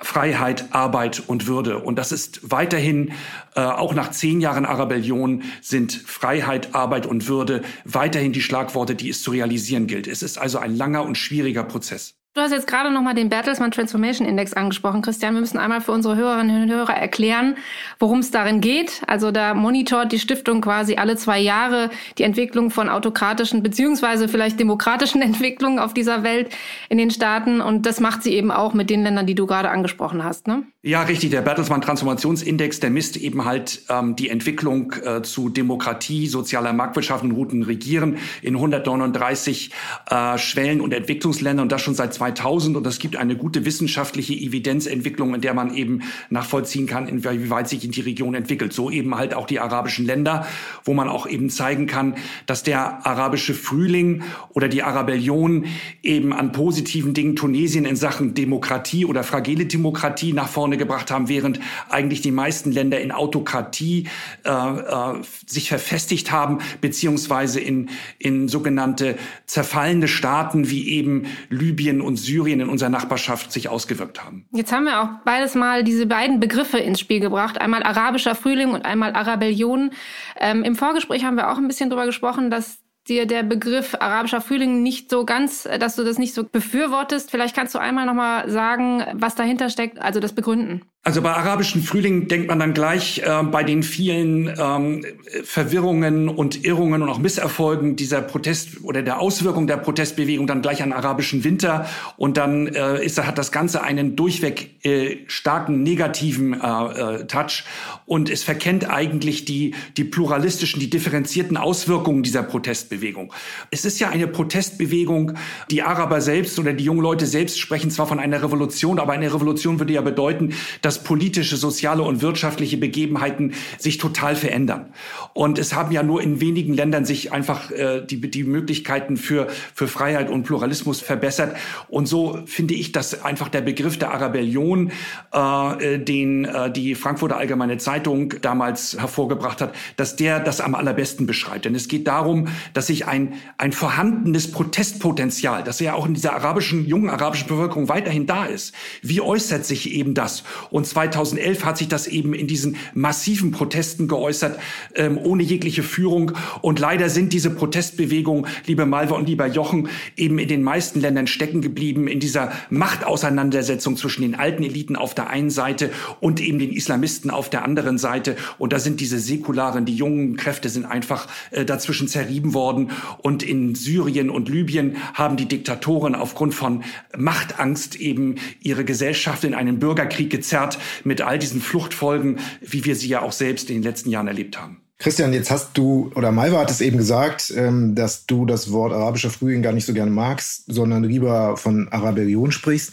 Freiheit, 0.00 0.68
Arbeit 0.70 1.22
und 1.26 1.46
Würde. 1.46 1.80
Und 1.80 1.98
das 1.98 2.12
ist 2.12 2.50
weiterhin, 2.50 3.12
äh, 3.56 3.60
auch 3.60 3.92
nach 3.92 4.10
zehn 4.10 4.40
Jahren 4.40 4.64
Arabellion, 4.64 5.42
sind 5.60 5.92
Freiheit, 5.92 6.74
Arbeit 6.74 7.04
und 7.04 7.28
Würde 7.28 7.60
weiterhin 7.84 8.32
die 8.32 8.40
Schlagworte, 8.40 8.94
die 8.94 9.10
es 9.10 9.22
zu 9.22 9.32
realisieren 9.32 9.86
gilt. 9.86 10.06
Es 10.06 10.22
ist 10.22 10.38
also 10.38 10.58
ein 10.58 10.74
langer 10.74 11.04
und 11.04 11.18
schwieriger 11.18 11.62
Prozess. 11.62 12.14
Du 12.34 12.40
hast 12.40 12.50
jetzt 12.50 12.66
gerade 12.66 12.90
nochmal 12.90 13.14
den 13.14 13.28
Bertelsmann 13.28 13.70
Transformation 13.70 14.26
Index 14.26 14.54
angesprochen, 14.54 15.02
Christian. 15.02 15.34
Wir 15.34 15.40
müssen 15.40 15.56
einmal 15.56 15.80
für 15.80 15.92
unsere 15.92 16.16
Hörerinnen 16.16 16.64
und 16.64 16.68
Hörer 16.68 16.94
erklären, 16.94 17.56
worum 18.00 18.18
es 18.18 18.32
darin 18.32 18.60
geht. 18.60 19.02
Also 19.06 19.30
da 19.30 19.54
monitort 19.54 20.10
die 20.10 20.18
Stiftung 20.18 20.60
quasi 20.60 20.96
alle 20.96 21.14
zwei 21.14 21.38
Jahre 21.38 21.90
die 22.18 22.24
Entwicklung 22.24 22.72
von 22.72 22.88
autokratischen 22.88 23.62
beziehungsweise 23.62 24.26
vielleicht 24.26 24.58
demokratischen 24.58 25.22
Entwicklungen 25.22 25.78
auf 25.78 25.94
dieser 25.94 26.24
Welt 26.24 26.48
in 26.88 26.98
den 26.98 27.12
Staaten. 27.12 27.60
Und 27.60 27.86
das 27.86 28.00
macht 28.00 28.24
sie 28.24 28.34
eben 28.34 28.50
auch 28.50 28.74
mit 28.74 28.90
den 28.90 29.04
Ländern, 29.04 29.28
die 29.28 29.36
du 29.36 29.46
gerade 29.46 29.70
angesprochen 29.70 30.24
hast. 30.24 30.48
Ne? 30.48 30.64
Ja, 30.82 31.04
richtig. 31.04 31.30
Der 31.30 31.40
Bertelsmann 31.40 31.82
Transformationsindex, 31.82 32.80
der 32.80 32.90
misst 32.90 33.16
eben 33.16 33.44
halt 33.44 33.82
ähm, 33.88 34.16
die 34.16 34.28
Entwicklung 34.28 34.92
äh, 35.04 35.22
zu 35.22 35.50
Demokratie, 35.50 36.26
sozialer 36.26 36.72
Marktwirtschaft 36.72 37.22
und 37.22 37.34
guten 37.34 37.62
Regieren 37.62 38.18
in 38.42 38.56
139 38.56 39.70
äh, 40.10 40.36
Schwellen- 40.36 40.80
und 40.80 40.92
Entwicklungsländern 40.92 41.62
und 41.62 41.70
das 41.70 41.80
schon 41.80 41.94
seit 41.94 42.12
2000 42.24 42.76
und 42.76 42.86
es 42.86 42.98
gibt 42.98 43.16
eine 43.16 43.36
gute 43.36 43.64
wissenschaftliche 43.64 44.32
Evidenzentwicklung, 44.32 45.34
in 45.34 45.40
der 45.40 45.52
man 45.52 45.74
eben 45.74 46.02
nachvollziehen 46.30 46.86
kann, 46.86 47.06
inwieweit 47.06 47.68
sich 47.68 47.88
die 47.88 48.00
Region 48.00 48.34
entwickelt. 48.34 48.72
So 48.72 48.90
eben 48.90 49.14
halt 49.16 49.34
auch 49.34 49.46
die 49.46 49.60
arabischen 49.60 50.06
Länder, 50.06 50.46
wo 50.84 50.94
man 50.94 51.08
auch 51.08 51.26
eben 51.26 51.50
zeigen 51.50 51.86
kann, 51.86 52.14
dass 52.46 52.62
der 52.62 53.06
arabische 53.06 53.54
Frühling 53.54 54.22
oder 54.50 54.68
die 54.68 54.82
Arabellion 54.82 55.66
eben 56.02 56.32
an 56.32 56.52
positiven 56.52 57.12
Dingen 57.12 57.36
Tunesien 57.36 57.84
in 57.84 57.96
Sachen 57.96 58.34
Demokratie 58.34 59.04
oder 59.04 59.22
fragile 59.22 59.66
Demokratie 59.66 60.32
nach 60.32 60.48
vorne 60.48 60.76
gebracht 60.76 61.10
haben, 61.10 61.28
während 61.28 61.60
eigentlich 61.90 62.22
die 62.22 62.30
meisten 62.30 62.72
Länder 62.72 63.00
in 63.00 63.12
Autokratie 63.12 64.08
äh, 64.44 64.50
äh, 64.50 65.22
sich 65.46 65.68
verfestigt 65.68 66.32
haben, 66.32 66.58
beziehungsweise 66.80 67.60
in, 67.60 67.90
in 68.18 68.48
sogenannte 68.48 69.16
zerfallene 69.46 70.08
Staaten 70.08 70.70
wie 70.70 70.88
eben 70.88 71.24
Libyen 71.50 72.00
und 72.00 72.13
und 72.14 72.18
Syrien 72.18 72.60
in 72.60 72.68
unserer 72.68 72.90
Nachbarschaft 72.90 73.50
sich 73.50 73.68
ausgewirkt 73.68 74.24
haben. 74.24 74.46
Jetzt 74.52 74.72
haben 74.72 74.84
wir 74.84 75.02
auch 75.02 75.08
beides 75.24 75.56
mal 75.56 75.82
diese 75.82 76.06
beiden 76.06 76.38
Begriffe 76.38 76.78
ins 76.78 77.00
Spiel 77.00 77.18
gebracht. 77.18 77.60
Einmal 77.60 77.82
arabischer 77.82 78.36
Frühling 78.36 78.70
und 78.70 78.84
einmal 78.84 79.14
Arabellion. 79.14 79.90
Ähm, 80.38 80.62
Im 80.62 80.76
Vorgespräch 80.76 81.24
haben 81.24 81.36
wir 81.36 81.50
auch 81.50 81.58
ein 81.58 81.66
bisschen 81.66 81.90
darüber 81.90 82.06
gesprochen, 82.06 82.50
dass 82.50 82.78
dir 83.08 83.26
der 83.26 83.42
Begriff 83.42 83.96
arabischer 83.98 84.40
Frühling 84.40 84.82
nicht 84.84 85.10
so 85.10 85.24
ganz, 85.24 85.68
dass 85.80 85.96
du 85.96 86.04
das 86.04 86.18
nicht 86.18 86.34
so 86.34 86.44
befürwortest. 86.44 87.32
Vielleicht 87.32 87.56
kannst 87.56 87.74
du 87.74 87.80
einmal 87.80 88.06
nochmal 88.06 88.48
sagen, 88.48 89.04
was 89.14 89.34
dahinter 89.34 89.70
steckt, 89.70 90.00
also 90.00 90.20
das 90.20 90.34
begründen. 90.34 90.82
Also 91.06 91.20
bei 91.20 91.34
arabischen 91.34 91.82
Frühling 91.82 92.28
denkt 92.28 92.48
man 92.48 92.58
dann 92.58 92.72
gleich 92.72 93.18
äh, 93.18 93.42
bei 93.42 93.62
den 93.62 93.82
vielen 93.82 94.50
ähm, 94.58 95.04
Verwirrungen 95.44 96.30
und 96.30 96.64
Irrungen 96.64 97.02
und 97.02 97.10
auch 97.10 97.18
Misserfolgen 97.18 97.94
dieser 97.94 98.22
Protest 98.22 98.82
oder 98.84 99.02
der 99.02 99.20
Auswirkung 99.20 99.66
der 99.66 99.76
Protestbewegung 99.76 100.46
dann 100.46 100.62
gleich 100.62 100.82
an 100.82 100.94
arabischen 100.94 101.44
Winter 101.44 101.86
und 102.16 102.38
dann 102.38 102.68
äh, 102.68 103.04
ist, 103.04 103.22
hat 103.22 103.36
das 103.36 103.52
Ganze 103.52 103.82
einen 103.82 104.16
durchweg 104.16 104.82
äh, 104.82 105.18
starken 105.26 105.82
negativen 105.82 106.54
äh, 106.54 106.56
äh, 106.56 107.26
Touch 107.26 107.64
und 108.06 108.30
es 108.30 108.42
verkennt 108.42 108.88
eigentlich 108.88 109.44
die, 109.44 109.74
die 109.98 110.04
pluralistischen, 110.04 110.80
die 110.80 110.88
differenzierten 110.88 111.58
Auswirkungen 111.58 112.22
dieser 112.22 112.42
Protestbewegung. 112.42 113.30
Es 113.70 113.84
ist 113.84 114.00
ja 114.00 114.08
eine 114.08 114.26
Protestbewegung, 114.26 115.34
die 115.70 115.82
Araber 115.82 116.22
selbst 116.22 116.58
oder 116.58 116.72
die 116.72 116.84
jungen 116.84 117.02
Leute 117.02 117.26
selbst 117.26 117.60
sprechen 117.60 117.90
zwar 117.90 118.06
von 118.06 118.18
einer 118.18 118.42
Revolution, 118.42 118.98
aber 118.98 119.12
eine 119.12 119.32
Revolution 119.34 119.78
würde 119.78 119.92
ja 119.92 120.00
bedeuten, 120.00 120.54
dass 120.80 120.93
dass 120.94 121.02
politische, 121.02 121.56
soziale 121.56 122.02
und 122.02 122.22
wirtschaftliche 122.22 122.76
Begebenheiten 122.76 123.54
sich 123.78 123.98
total 123.98 124.36
verändern. 124.36 124.92
Und 125.32 125.58
es 125.58 125.74
haben 125.74 125.90
ja 125.90 126.04
nur 126.04 126.22
in 126.22 126.40
wenigen 126.40 126.72
Ländern 126.72 127.04
sich 127.04 127.32
einfach 127.32 127.72
äh, 127.72 128.02
die, 128.08 128.20
die 128.20 128.44
Möglichkeiten 128.44 129.16
für, 129.16 129.48
für 129.74 129.88
Freiheit 129.88 130.30
und 130.30 130.44
Pluralismus 130.44 131.00
verbessert. 131.00 131.56
Und 131.88 132.06
so 132.06 132.38
finde 132.46 132.74
ich, 132.74 132.92
dass 132.92 133.24
einfach 133.24 133.48
der 133.48 133.62
Begriff 133.62 133.98
der 133.98 134.12
Arabellion, 134.12 134.92
äh, 135.32 135.98
den 135.98 136.44
äh, 136.44 136.70
die 136.70 136.94
Frankfurter 136.94 137.38
Allgemeine 137.38 137.78
Zeitung 137.78 138.34
damals 138.40 138.96
hervorgebracht 138.96 139.60
hat, 139.60 139.74
dass 139.96 140.14
der 140.14 140.38
das 140.38 140.60
am 140.60 140.76
allerbesten 140.76 141.26
beschreibt. 141.26 141.64
Denn 141.64 141.74
es 141.74 141.88
geht 141.88 142.06
darum, 142.06 142.46
dass 142.72 142.86
sich 142.86 143.06
ein, 143.06 143.34
ein 143.58 143.72
vorhandenes 143.72 144.52
Protestpotenzial, 144.52 145.64
das 145.64 145.80
ja 145.80 145.94
auch 145.94 146.06
in 146.06 146.14
dieser 146.14 146.34
arabischen, 146.34 146.86
jungen 146.86 147.10
arabischen 147.10 147.48
Bevölkerung 147.48 147.88
weiterhin 147.88 148.26
da 148.26 148.44
ist, 148.44 148.74
wie 149.02 149.20
äußert 149.20 149.66
sich 149.66 149.92
eben 149.92 150.14
das? 150.14 150.44
Und 150.70 150.83
und 150.84 150.88
2011 150.88 151.64
hat 151.64 151.78
sich 151.78 151.88
das 151.88 152.06
eben 152.06 152.34
in 152.34 152.46
diesen 152.46 152.76
massiven 152.92 153.52
Protesten 153.52 154.06
geäußert, 154.06 154.58
ähm, 154.94 155.16
ohne 155.16 155.42
jegliche 155.42 155.82
Führung. 155.82 156.32
Und 156.60 156.78
leider 156.78 157.08
sind 157.08 157.32
diese 157.32 157.48
Protestbewegungen, 157.48 158.46
liebe 158.66 158.84
Malva 158.84 159.16
und 159.16 159.26
lieber 159.26 159.46
Jochen, 159.46 159.88
eben 160.14 160.38
in 160.38 160.46
den 160.46 160.62
meisten 160.62 161.00
Ländern 161.00 161.26
stecken 161.26 161.62
geblieben 161.62 162.06
in 162.06 162.20
dieser 162.20 162.52
Machtauseinandersetzung 162.68 163.96
zwischen 163.96 164.20
den 164.20 164.34
alten 164.34 164.62
Eliten 164.62 164.94
auf 164.94 165.14
der 165.14 165.30
einen 165.30 165.48
Seite 165.48 165.90
und 166.20 166.38
eben 166.42 166.58
den 166.58 166.70
Islamisten 166.70 167.30
auf 167.30 167.48
der 167.48 167.64
anderen 167.64 167.96
Seite. 167.96 168.36
Und 168.58 168.74
da 168.74 168.78
sind 168.78 169.00
diese 169.00 169.18
säkularen, 169.18 169.86
die 169.86 169.94
jungen 169.94 170.36
Kräfte 170.36 170.68
sind 170.68 170.84
einfach 170.84 171.28
äh, 171.50 171.64
dazwischen 171.64 172.08
zerrieben 172.08 172.52
worden. 172.52 172.90
Und 173.22 173.42
in 173.42 173.74
Syrien 173.74 174.28
und 174.28 174.50
Libyen 174.50 174.96
haben 175.14 175.38
die 175.38 175.48
Diktatoren 175.48 176.14
aufgrund 176.14 176.54
von 176.54 176.84
Machtangst 177.16 177.96
eben 177.96 178.34
ihre 178.60 178.84
Gesellschaft 178.84 179.44
in 179.44 179.54
einen 179.54 179.78
Bürgerkrieg 179.78 180.28
gezerrt 180.28 180.73
mit 181.04 181.20
all 181.22 181.38
diesen 181.38 181.60
Fluchtfolgen, 181.60 182.38
wie 182.60 182.84
wir 182.84 182.96
sie 182.96 183.08
ja 183.08 183.22
auch 183.22 183.32
selbst 183.32 183.70
in 183.70 183.76
den 183.76 183.82
letzten 183.82 184.10
Jahren 184.10 184.28
erlebt 184.28 184.60
haben. 184.60 184.84
Christian, 184.98 185.32
jetzt 185.32 185.50
hast 185.50 185.76
du, 185.76 186.10
oder 186.14 186.32
Malva 186.32 186.60
hat 186.60 186.70
es 186.70 186.80
eben 186.80 186.96
gesagt, 186.96 187.52
ähm, 187.56 187.94
dass 187.94 188.26
du 188.26 188.46
das 188.46 188.70
Wort 188.70 188.92
arabischer 188.92 189.30
Frühling 189.30 189.60
gar 189.60 189.72
nicht 189.72 189.86
so 189.86 189.92
gerne 189.92 190.10
magst, 190.10 190.72
sondern 190.72 191.02
lieber 191.04 191.56
von 191.56 191.88
Arabellion 191.88 192.52
sprichst. 192.52 192.92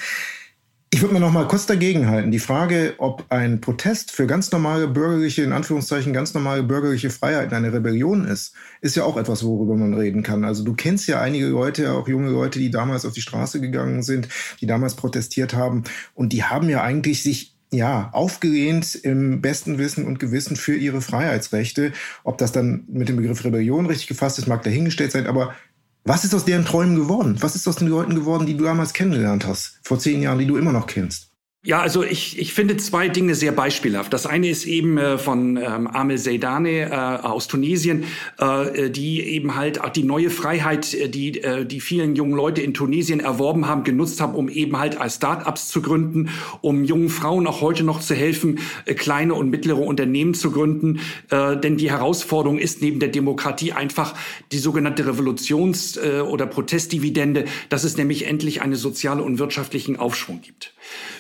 Ich 0.94 1.02
würde 1.02 1.14
mir 1.14 1.22
noch 1.22 1.32
mal 1.32 1.48
kurz 1.48 1.66
dagegen 1.66 2.10
halten. 2.10 2.32
Die 2.32 2.40
Frage, 2.40 2.96
ob 2.98 3.24
ein 3.30 3.62
Protest 3.62 4.12
für 4.12 4.28
ganz 4.28 4.52
normale 4.52 4.90
bürgerliche, 4.90 5.42
in 5.42 5.54
Anführungszeichen 5.54 6.12
ganz 6.12 6.34
normale 6.34 6.64
bürgerliche 6.64 7.10
Freiheiten 7.10 7.56
eine 7.56 7.72
Rebellion 7.72 8.26
ist, 8.26 8.54
ist 8.82 8.98
ja 8.98 9.06
auch 9.06 9.16
etwas, 9.16 9.46
worüber 9.46 9.76
man 9.76 9.94
reden 9.94 10.22
kann. 10.22 10.44
Also 10.44 10.66
du 10.66 10.74
kennst 10.74 11.08
ja 11.08 11.22
einige 11.22 11.48
Leute, 11.48 11.94
auch 11.94 12.10
junge 12.10 12.30
Leute, 12.30 12.60
die 12.60 12.72
damals 12.72 13.06
auf 13.06 13.14
die 13.14 13.22
Straße 13.22 13.62
gegangen 13.62 14.04
sind, 14.04 14.28
die 14.60 14.66
damals 14.66 14.96
protestiert 14.96 15.54
haben 15.54 15.86
und 16.14 16.34
die 16.34 16.44
haben 16.44 16.68
ja 16.68 16.82
eigentlich 16.82 17.24
sich 17.24 17.51
ja, 17.72 18.10
aufgelehnt 18.12 18.96
im 18.96 19.42
besten 19.42 19.78
Wissen 19.78 20.06
und 20.06 20.20
Gewissen 20.20 20.58
für 20.58 20.76
ihre 20.76 21.02
Freiheitsrechte. 21.02 21.94
Ob 22.24 22.38
das 22.38 22.52
dann 22.52 22.84
mit 22.88 23.10
dem 23.10 23.16
Begriff 23.16 23.44
Rebellion 23.44 23.86
richtig 23.86 24.08
gefasst 24.08 24.38
ist, 24.38 24.48
mag 24.48 24.64
dahingestellt 24.64 25.12
sein, 25.12 25.28
aber 25.28 25.56
was 26.04 26.26
ist 26.26 26.34
aus 26.34 26.46
deren 26.46 26.66
Träumen 26.66 26.96
geworden? 26.96 27.38
Was 27.40 27.56
ist 27.56 27.68
aus 27.68 27.76
den 27.76 27.88
Leuten 27.88 28.16
geworden, 28.16 28.46
die 28.46 28.58
du 28.58 28.64
damals 28.64 28.94
kennengelernt 28.94 29.46
hast, 29.46 29.80
vor 29.84 30.00
zehn 30.00 30.22
Jahren, 30.22 30.40
die 30.40 30.48
du 30.48 30.58
immer 30.58 30.74
noch 30.74 30.88
kennst? 30.88 31.31
Ja, 31.64 31.80
also 31.80 32.04
ich, 32.04 32.40
ich 32.40 32.56
finde 32.56 32.76
zwei 32.78 33.08
Dinge 33.08 33.36
sehr 33.36 33.52
beispielhaft. 33.52 34.12
Das 34.14 34.26
eine 34.26 34.50
ist 34.50 34.66
eben 34.66 34.98
äh, 34.98 35.20
von 35.20 35.58
ähm, 35.58 35.86
Amel 35.86 36.18
Seydane 36.18 36.90
äh, 36.90 36.92
aus 36.92 37.48
Tunesien, 37.48 38.06
äh, 38.40 38.90
die 38.90 39.22
eben 39.22 39.54
halt 39.54 39.80
die 39.96 40.02
neue 40.02 40.32
Freiheit, 40.32 40.96
äh, 40.96 41.08
die 41.08 41.40
äh, 41.44 41.64
die 41.64 41.80
vielen 41.80 42.16
jungen 42.16 42.34
Leute 42.34 42.64
in 42.64 42.74
Tunesien 42.74 43.20
erworben 43.20 43.68
haben, 43.68 43.84
genutzt 43.84 44.22
haben, 44.22 44.34
um 44.34 44.50
eben 44.50 44.80
halt 44.80 45.00
als 45.00 45.18
Start-ups 45.18 45.68
zu 45.68 45.84
gründen, 45.84 46.30
um 46.62 46.84
jungen 46.84 47.10
Frauen 47.10 47.46
auch 47.46 47.62
heute 47.62 47.84
noch 47.84 48.00
zu 48.00 48.16
helfen, 48.16 48.58
äh, 48.86 48.96
kleine 48.96 49.36
und 49.36 49.52
mittlere 49.52 49.82
Unternehmen 49.82 50.34
zu 50.34 50.50
gründen. 50.50 51.00
Äh, 51.30 51.58
denn 51.58 51.78
die 51.78 51.92
Herausforderung 51.92 52.58
ist 52.58 52.82
neben 52.82 53.00
der 53.00 53.10
Demokratie 53.10 53.72
einfach 53.72 54.16
die 54.52 54.58
sogenannte 54.58 55.06
Revolutions- 55.06 56.00
äh, 56.00 56.22
oder 56.22 56.48
Protestdividende, 56.48 57.46
dass 57.70 57.84
es 57.84 57.98
nämlich 57.98 58.26
endlich 58.26 58.64
einen 58.64 58.74
sozialen 58.74 59.20
und 59.20 59.38
wirtschaftlichen 59.38 59.98
Aufschwung 59.98 60.42
gibt. 60.42 60.74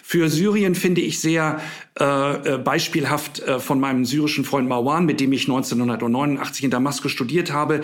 Für 0.03 0.27
Syrien 0.31 0.75
finde 0.75 1.01
ich 1.01 1.19
sehr 1.19 1.61
äh, 1.99 2.53
äh, 2.53 2.57
beispielhaft 2.57 3.41
äh, 3.41 3.59
von 3.59 3.81
meinem 3.81 4.05
syrischen 4.05 4.45
Freund 4.45 4.67
Marwan, 4.67 5.05
mit 5.05 5.19
dem 5.19 5.33
ich 5.33 5.41
1989 5.41 6.63
in 6.63 6.71
Damaskus 6.71 7.11
studiert 7.11 7.51
habe. 7.51 7.81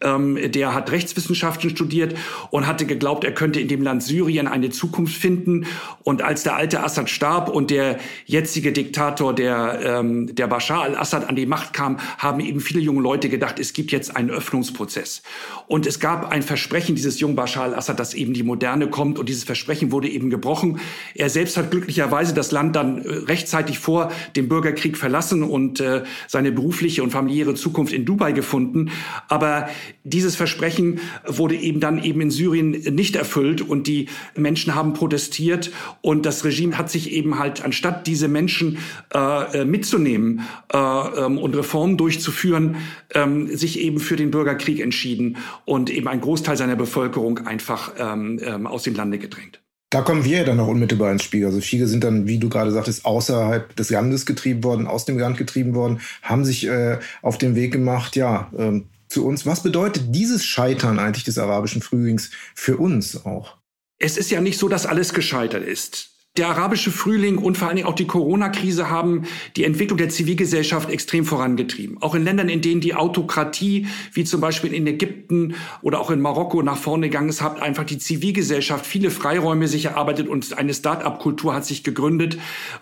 Ähm, 0.00 0.38
der 0.52 0.74
hat 0.74 0.92
Rechtswissenschaften 0.92 1.68
studiert 1.68 2.16
und 2.50 2.68
hatte 2.68 2.86
geglaubt, 2.86 3.24
er 3.24 3.34
könnte 3.34 3.58
in 3.58 3.66
dem 3.66 3.82
Land 3.82 4.04
Syrien 4.04 4.46
eine 4.46 4.70
Zukunft 4.70 5.16
finden. 5.16 5.66
Und 6.04 6.22
als 6.22 6.44
der 6.44 6.54
alte 6.54 6.84
Assad 6.84 7.10
starb 7.10 7.48
und 7.48 7.70
der 7.70 7.98
jetzige 8.26 8.70
Diktator, 8.70 9.34
der, 9.34 9.80
ähm, 9.82 10.32
der 10.36 10.46
Bashar 10.46 10.82
al-Assad, 10.82 11.28
an 11.28 11.34
die 11.34 11.46
Macht 11.46 11.72
kam, 11.72 11.98
haben 12.16 12.38
eben 12.38 12.60
viele 12.60 12.78
junge 12.78 13.02
Leute 13.02 13.28
gedacht, 13.28 13.58
es 13.58 13.72
gibt 13.72 13.90
jetzt 13.90 14.14
einen 14.14 14.30
Öffnungsprozess. 14.30 15.22
Und 15.66 15.84
es 15.84 15.98
gab 15.98 16.30
ein 16.30 16.42
Versprechen 16.42 16.94
dieses 16.94 17.18
jungen 17.18 17.34
Bashar 17.34 17.64
al-Assad, 17.64 17.98
dass 17.98 18.14
eben 18.14 18.34
die 18.34 18.44
Moderne 18.44 18.88
kommt. 18.88 19.18
Und 19.18 19.28
dieses 19.28 19.42
Versprechen 19.42 19.90
wurde 19.90 20.08
eben 20.08 20.30
gebrochen. 20.30 20.78
Er 21.16 21.28
selbst 21.28 21.56
hat 21.56 21.72
glücklicherweise 21.88 22.34
das 22.34 22.52
Land 22.52 22.76
dann 22.76 23.02
äh, 23.02 23.08
rechtzeitig 23.08 23.78
vor 23.78 24.12
dem 24.36 24.48
Bürgerkrieg 24.48 24.98
verlassen 24.98 25.42
und 25.42 25.80
äh, 25.80 26.02
seine 26.26 26.52
berufliche 26.52 27.02
und 27.02 27.10
familiäre 27.10 27.54
Zukunft 27.54 27.94
in 27.94 28.04
Dubai 28.04 28.32
gefunden. 28.32 28.90
Aber 29.28 29.70
dieses 30.04 30.36
Versprechen 30.36 31.00
wurde 31.26 31.54
eben 31.54 31.80
dann 31.80 32.02
eben 32.04 32.20
in 32.20 32.30
Syrien 32.30 32.72
nicht 32.72 33.16
erfüllt 33.16 33.62
und 33.62 33.86
die 33.86 34.08
Menschen 34.36 34.74
haben 34.74 34.92
protestiert 34.92 35.70
und 36.02 36.26
das 36.26 36.44
Regime 36.44 36.76
hat 36.76 36.90
sich 36.90 37.10
eben 37.10 37.38
halt 37.38 37.64
anstatt 37.64 38.06
diese 38.06 38.28
Menschen 38.28 38.76
äh, 39.14 39.62
äh 39.62 39.64
mitzunehmen 39.64 40.42
äh, 40.72 40.78
ähm, 40.78 41.38
und 41.38 41.56
Reformen 41.56 41.96
durchzuführen, 41.96 42.76
ähm, 43.14 43.48
sich 43.56 43.78
eben 43.80 43.98
für 43.98 44.16
den 44.16 44.30
Bürgerkrieg 44.30 44.80
entschieden 44.80 45.38
und 45.64 45.88
eben 45.88 46.08
ein 46.08 46.20
Großteil 46.20 46.56
seiner 46.58 46.76
Bevölkerung 46.76 47.46
einfach 47.46 47.92
ähm, 47.98 48.40
ähm, 48.42 48.66
aus 48.66 48.82
dem 48.82 48.94
Lande 48.94 49.18
gedrängt. 49.18 49.60
Da 49.90 50.02
kommen 50.02 50.24
wir 50.24 50.38
ja 50.38 50.44
dann 50.44 50.60
auch 50.60 50.68
unmittelbar 50.68 51.10
ins 51.10 51.22
Spiel. 51.22 51.46
Also 51.46 51.60
viele 51.60 51.86
sind 51.86 52.04
dann, 52.04 52.26
wie 52.26 52.38
du 52.38 52.48
gerade 52.50 52.70
sagtest, 52.70 53.06
außerhalb 53.06 53.74
des 53.74 53.88
Landes 53.88 54.26
getrieben 54.26 54.62
worden, 54.62 54.86
aus 54.86 55.06
dem 55.06 55.18
Land 55.18 55.38
getrieben 55.38 55.74
worden, 55.74 56.00
haben 56.22 56.44
sich 56.44 56.66
äh, 56.66 56.98
auf 57.22 57.38
den 57.38 57.54
Weg 57.54 57.72
gemacht, 57.72 58.14
ja, 58.14 58.50
ähm, 58.56 58.88
zu 59.08 59.26
uns. 59.26 59.46
Was 59.46 59.62
bedeutet 59.62 60.14
dieses 60.14 60.44
Scheitern 60.44 60.98
eigentlich 60.98 61.24
des 61.24 61.38
arabischen 61.38 61.80
Frühlings 61.80 62.30
für 62.54 62.76
uns 62.76 63.24
auch? 63.24 63.56
Es 63.98 64.18
ist 64.18 64.30
ja 64.30 64.40
nicht 64.42 64.58
so, 64.58 64.68
dass 64.68 64.84
alles 64.84 65.14
gescheitert 65.14 65.64
ist. 65.64 66.10
Der 66.38 66.48
arabische 66.48 66.92
Frühling 66.92 67.36
und 67.36 67.58
vor 67.58 67.66
allen 67.66 67.76
Dingen 67.76 67.88
auch 67.88 67.96
die 67.96 68.06
Corona-Krise 68.06 68.88
haben 68.88 69.24
die 69.56 69.64
Entwicklung 69.64 69.98
der 69.98 70.08
Zivilgesellschaft 70.08 70.88
extrem 70.88 71.24
vorangetrieben. 71.24 72.00
Auch 72.00 72.14
in 72.14 72.22
Ländern, 72.22 72.48
in 72.48 72.60
denen 72.60 72.80
die 72.80 72.94
Autokratie, 72.94 73.88
wie 74.12 74.22
zum 74.22 74.40
Beispiel 74.40 74.72
in 74.72 74.86
Ägypten 74.86 75.56
oder 75.82 75.98
auch 75.98 76.12
in 76.12 76.20
Marokko, 76.20 76.62
nach 76.62 76.76
vorne 76.76 77.08
gegangen 77.08 77.28
ist, 77.28 77.42
hat 77.42 77.60
einfach 77.60 77.82
die 77.82 77.98
Zivilgesellschaft 77.98 78.86
viele 78.86 79.10
Freiräume 79.10 79.66
sich 79.66 79.86
erarbeitet 79.86 80.28
und 80.28 80.56
eine 80.56 80.72
Start-up-Kultur 80.74 81.54
hat 81.54 81.66
sich 81.66 81.82
gegründet. 81.82 82.38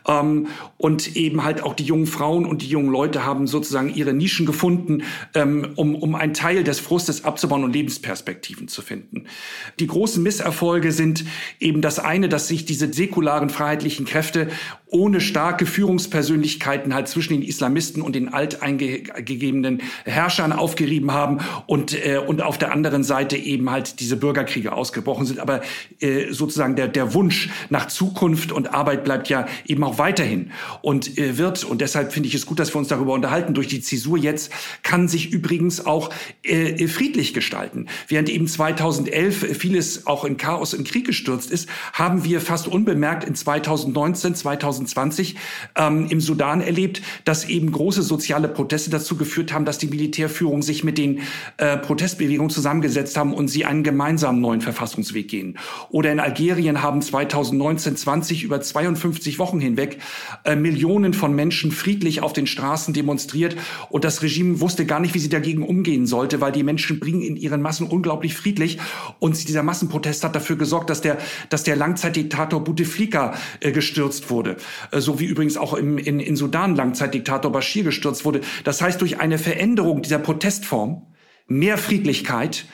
Ähm, 0.06 0.48
und 0.76 1.16
eben 1.16 1.42
halt 1.42 1.62
auch 1.62 1.72
die 1.72 1.84
jungen 1.84 2.06
Frauen 2.06 2.44
und 2.44 2.60
die 2.60 2.68
jungen 2.68 2.90
Leute 2.90 3.24
haben 3.24 3.46
sozusagen 3.46 3.94
ihre 3.94 4.12
Nischen 4.12 4.44
gefunden, 4.44 5.02
ähm, 5.34 5.68
um, 5.76 5.94
um 5.94 6.14
einen 6.14 6.34
Teil 6.34 6.62
des 6.62 6.78
Frustes 6.78 7.24
abzubauen 7.24 7.64
und 7.64 7.72
Lebensperspektiven 7.72 8.68
zu 8.68 8.82
finden. 8.82 9.24
Die 9.80 9.86
großen 9.86 10.22
Misserfolge 10.22 10.92
sind 10.92 11.24
eben 11.58 11.80
das 11.80 11.98
eine, 11.98 12.28
dass 12.28 12.48
sich 12.48 12.66
diese 12.66 12.92
säkularen 12.92 13.45
und 13.46 13.52
freiheitlichen 13.52 14.06
Kräfte 14.06 14.48
ohne 14.88 15.20
starke 15.20 15.66
Führungspersönlichkeiten 15.66 16.94
halt 16.94 17.08
zwischen 17.08 17.34
den 17.34 17.42
Islamisten 17.42 18.02
und 18.02 18.14
den 18.14 18.32
alteingegebenen 18.32 19.82
Herrschern 20.04 20.52
aufgerieben 20.52 21.12
haben 21.12 21.38
und, 21.66 21.92
äh, 21.92 22.18
und 22.18 22.40
auf 22.40 22.56
der 22.56 22.72
anderen 22.72 23.04
Seite 23.04 23.36
eben 23.36 23.70
halt 23.70 24.00
diese 24.00 24.16
Bürgerkriege 24.16 24.72
ausgebrochen 24.72 25.26
sind. 25.26 25.40
Aber 25.40 25.62
äh, 26.00 26.32
sozusagen 26.32 26.76
der, 26.76 26.88
der 26.88 27.14
Wunsch 27.14 27.50
nach 27.68 27.86
Zukunft 27.86 28.52
und 28.52 28.74
Arbeit 28.74 29.04
bleibt 29.04 29.28
ja 29.28 29.46
eben 29.66 29.82
auch 29.84 29.98
weiterhin 29.98 30.52
und 30.82 31.18
äh, 31.18 31.36
wird, 31.36 31.64
und 31.64 31.80
deshalb 31.80 32.12
finde 32.12 32.28
ich 32.28 32.34
es 32.34 32.46
gut, 32.46 32.58
dass 32.58 32.74
wir 32.74 32.78
uns 32.78 32.88
darüber 32.88 33.12
unterhalten, 33.12 33.54
durch 33.54 33.68
die 33.68 33.80
Zäsur 33.80 34.18
jetzt 34.18 34.52
kann 34.82 35.08
sich 35.08 35.32
übrigens 35.32 35.84
auch 35.84 36.10
äh, 36.42 36.86
friedlich 36.88 37.34
gestalten. 37.34 37.86
Während 38.08 38.28
eben 38.28 38.46
2011 38.46 39.58
vieles 39.58 40.06
auch 40.06 40.24
in 40.24 40.36
Chaos 40.36 40.74
und 40.74 40.86
Krieg 40.88 41.06
gestürzt 41.06 41.50
ist, 41.50 41.68
haben 41.92 42.24
wir 42.24 42.40
fast 42.40 42.68
unbemerkt 42.68 43.24
in 43.24 43.34
2019, 43.36 44.34
2020 44.34 45.36
ähm, 45.76 46.06
im 46.08 46.20
Sudan 46.20 46.60
erlebt, 46.60 47.02
dass 47.24 47.44
eben 47.44 47.70
große 47.70 48.02
soziale 48.02 48.48
Proteste 48.48 48.90
dazu 48.90 49.16
geführt 49.16 49.52
haben, 49.52 49.64
dass 49.64 49.78
die 49.78 49.86
Militärführung 49.86 50.62
sich 50.62 50.84
mit 50.84 50.98
den 50.98 51.20
äh, 51.58 51.76
Protestbewegungen 51.76 52.50
zusammengesetzt 52.50 53.16
haben 53.16 53.32
und 53.32 53.48
sie 53.48 53.64
einen 53.64 53.82
gemeinsamen 53.82 54.40
neuen 54.40 54.60
Verfassungsweg 54.60 55.28
gehen. 55.28 55.58
Oder 55.90 56.12
in 56.12 56.20
Algerien 56.20 56.82
haben 56.82 57.02
2019, 57.02 57.96
20 57.96 58.42
über 58.42 58.60
52 58.60 59.38
Wochen 59.38 59.60
hinweg 59.60 59.98
äh, 60.44 60.56
Millionen 60.56 61.14
von 61.14 61.34
Menschen 61.34 61.72
friedlich 61.72 62.22
auf 62.22 62.32
den 62.32 62.46
Straßen 62.46 62.94
demonstriert 62.94 63.56
und 63.90 64.04
das 64.04 64.22
Regime 64.22 64.60
wusste 64.60 64.86
gar 64.86 65.00
nicht, 65.00 65.14
wie 65.14 65.18
sie 65.18 65.28
dagegen 65.28 65.62
umgehen 65.62 66.06
sollte, 66.06 66.40
weil 66.40 66.52
die 66.52 66.62
Menschen 66.62 67.00
bringen 67.00 67.22
in 67.22 67.36
ihren 67.36 67.62
Massen 67.62 67.86
unglaublich 67.86 68.34
friedlich 68.34 68.78
und 69.18 69.48
dieser 69.48 69.62
Massenprotest 69.62 70.24
hat 70.24 70.34
dafür 70.34 70.56
gesorgt, 70.56 70.90
dass 70.90 71.00
der, 71.00 71.18
dass 71.48 71.62
der 71.62 71.76
Langzeitdiktator 71.76 72.62
Bouteflika 72.62 73.15
äh, 73.60 73.72
gestürzt 73.72 74.30
wurde. 74.30 74.56
Äh, 74.90 75.00
so 75.00 75.18
wie 75.20 75.26
übrigens 75.26 75.56
auch 75.56 75.74
im, 75.74 75.98
in, 75.98 76.20
in 76.20 76.36
Sudan 76.36 76.76
Langzeitdiktator 76.76 77.50
Bashir 77.50 77.84
gestürzt 77.84 78.24
wurde. 78.24 78.40
Das 78.64 78.80
heißt, 78.80 79.00
durch 79.00 79.20
eine 79.20 79.38
Veränderung 79.38 80.02
dieser 80.02 80.18
Protestform, 80.18 81.06
mehr 81.48 81.78
Friedlichkeit, 81.78 82.66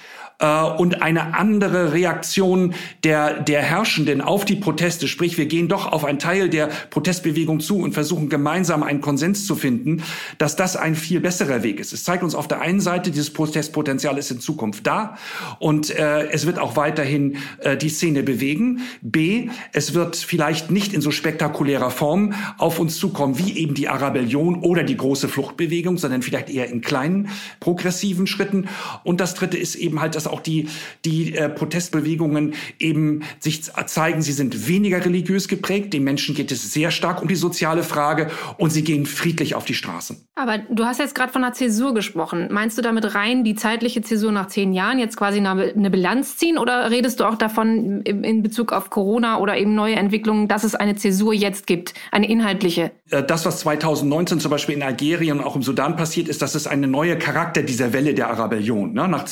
äh, 0.43 0.63
und 0.63 1.01
eine 1.03 1.35
andere 1.35 1.93
Reaktion 1.93 2.75
der, 3.05 3.41
der 3.41 3.63
Herrschenden 3.63 4.21
auf 4.21 4.45
die 4.45 4.57
Proteste. 4.57 5.09
Sprich, 5.09 5.39
wir 5.39 5.47
gehen 5.47 5.69
doch 5.69 5.91
auf 5.91 6.05
einen 6.05 6.19
Teil 6.19 6.51
der 6.51 6.69
Protestbewegung 6.91 7.61
zu 7.61 7.79
und 7.79 7.93
versuchen 7.95 8.29
gemeinsam 8.29 8.83
einen 8.83 9.01
Konsens 9.01 9.47
zu 9.47 9.55
finden, 9.55 10.03
dass 10.39 10.57
das 10.57 10.77
ein 10.77 10.95
viel 10.95 11.21
besserer 11.21 11.63
Weg 11.63 11.81
ist. 11.81 11.93
Es 11.93 12.05
zeigt 12.05 12.23
uns 12.23 12.35
auf 12.35 12.49
der 12.49 12.61
einen 12.61 12.81
Seite, 12.81 13.11
dieses 13.11 13.33
Protestpotenzial 13.33 14.19
ist 14.19 14.31
in 14.31 14.41
Zukunft 14.41 14.87
da 14.87 15.17
und 15.59 15.91
äh, 15.91 16.29
es 16.31 16.45
wird 16.47 16.59
auch 16.59 16.77
weiterhin 16.77 17.37
äh, 17.61 17.77
die 17.77 17.89
Szene 17.89 18.23
bewegen. 18.23 18.81
B, 19.01 19.49
es 19.73 19.95
wird 19.95 20.17
vielleicht 20.17 20.71
nicht 20.71 20.93
in 20.93 21.01
so 21.01 21.11
spektakulärer 21.11 21.91
Form 21.91 22.35
auf 22.59 22.81
uns 22.81 22.99
zukommen 22.99 23.39
wie 23.39 23.57
eben 23.57 23.75
die 23.75 23.89
Arabellion 23.89 24.57
oder 24.57 24.83
die 24.83 24.97
große 24.97 25.29
Fluchtbewegung, 25.29 25.99
sondern 25.99 26.23
vielleicht 26.23 26.51
eher 26.51 26.69
in 26.69 26.81
kleinen 26.81 27.29
progressiven 27.61 28.27
Schritten. 28.27 28.69
Und 29.05 29.21
das 29.21 29.35
Dritte 29.35 29.57
ist 29.57 29.77
eben 29.77 30.01
halt 30.01 30.17
das 30.17 30.27
auch 30.33 30.41
die, 30.41 30.69
die 31.05 31.35
äh, 31.35 31.49
Protestbewegungen 31.49 32.55
eben 32.79 33.23
sich 33.39 33.63
zeigen, 33.63 34.23
sie 34.23 34.33
sind 34.33 34.69
weniger 34.69 35.05
religiös 35.05 35.49
geprägt. 35.49 35.93
Den 35.93 36.05
Menschen 36.05 36.35
geht 36.35 36.53
es 36.53 36.73
sehr 36.73 36.91
stark 36.91 37.23
um 37.23 37.29
die 37.29 37.35
soziale 37.35 37.83
Frage 37.83 38.31
und 38.59 38.71
sie 38.71 38.85
gehen 38.85 39.07
friedlich 39.07 39.55
auf 39.55 39.65
die 39.65 39.75
Straßen. 39.75 40.27
Aber 40.35 40.59
du 40.59 40.85
hast 40.85 40.99
jetzt 40.99 41.15
gerade 41.15 41.33
von 41.33 41.45
einer 41.45 41.53
Zäsur 41.53 41.95
gesprochen. 41.95 42.49
Meinst 42.51 42.79
du 42.79 42.83
damit 42.83 43.15
rein 43.15 43.45
die 43.45 43.55
zeitliche 43.55 44.03
Zäsur 44.03 44.33
nach 44.33 44.47
zehn 44.47 44.73
Jahren, 44.73 44.99
jetzt 44.99 45.17
quasi 45.17 45.39
eine 45.39 45.91
Bilanz 45.91 46.37
ziehen 46.37 46.59
oder 46.59 46.91
redest 46.91 47.21
du 47.21 47.25
auch 47.25 47.37
davon 47.37 48.03
in 48.03 48.43
Bezug 48.43 48.73
auf 48.73 48.91
Corona 48.91 49.39
oder 49.39 49.57
eben 49.57 49.75
neue 49.75 49.97
Entwicklungen, 49.97 50.49
dass 50.49 50.65
es 50.65 50.75
eine 50.75 50.97
Zäsur 50.97 51.35
jetzt 51.35 51.67
gibt, 51.67 51.95
eine 52.11 52.29
inhaltliche? 52.29 52.93
Äh, 53.11 53.23
das, 53.23 53.47
was 53.47 53.61
2019 53.61 54.41
zum 54.41 54.51
Beispiel 54.51 54.75
in 54.75 54.83
Algerien 54.83 55.39
und 55.39 55.45
auch 55.45 55.57
im 55.57 55.63
Sudan 55.63 55.97
passiert 55.97 56.29
ist, 56.29 56.43
dass 56.43 56.55
es 56.55 56.67
eine 56.67 56.89
neue 56.89 57.19
Charakter 57.19 57.63
dieser 57.63 57.93
Welle 57.93 58.15
der 58.15 58.31
Arabellion. 58.31 58.93
Ne? 58.93 59.09
Nach 59.09 59.25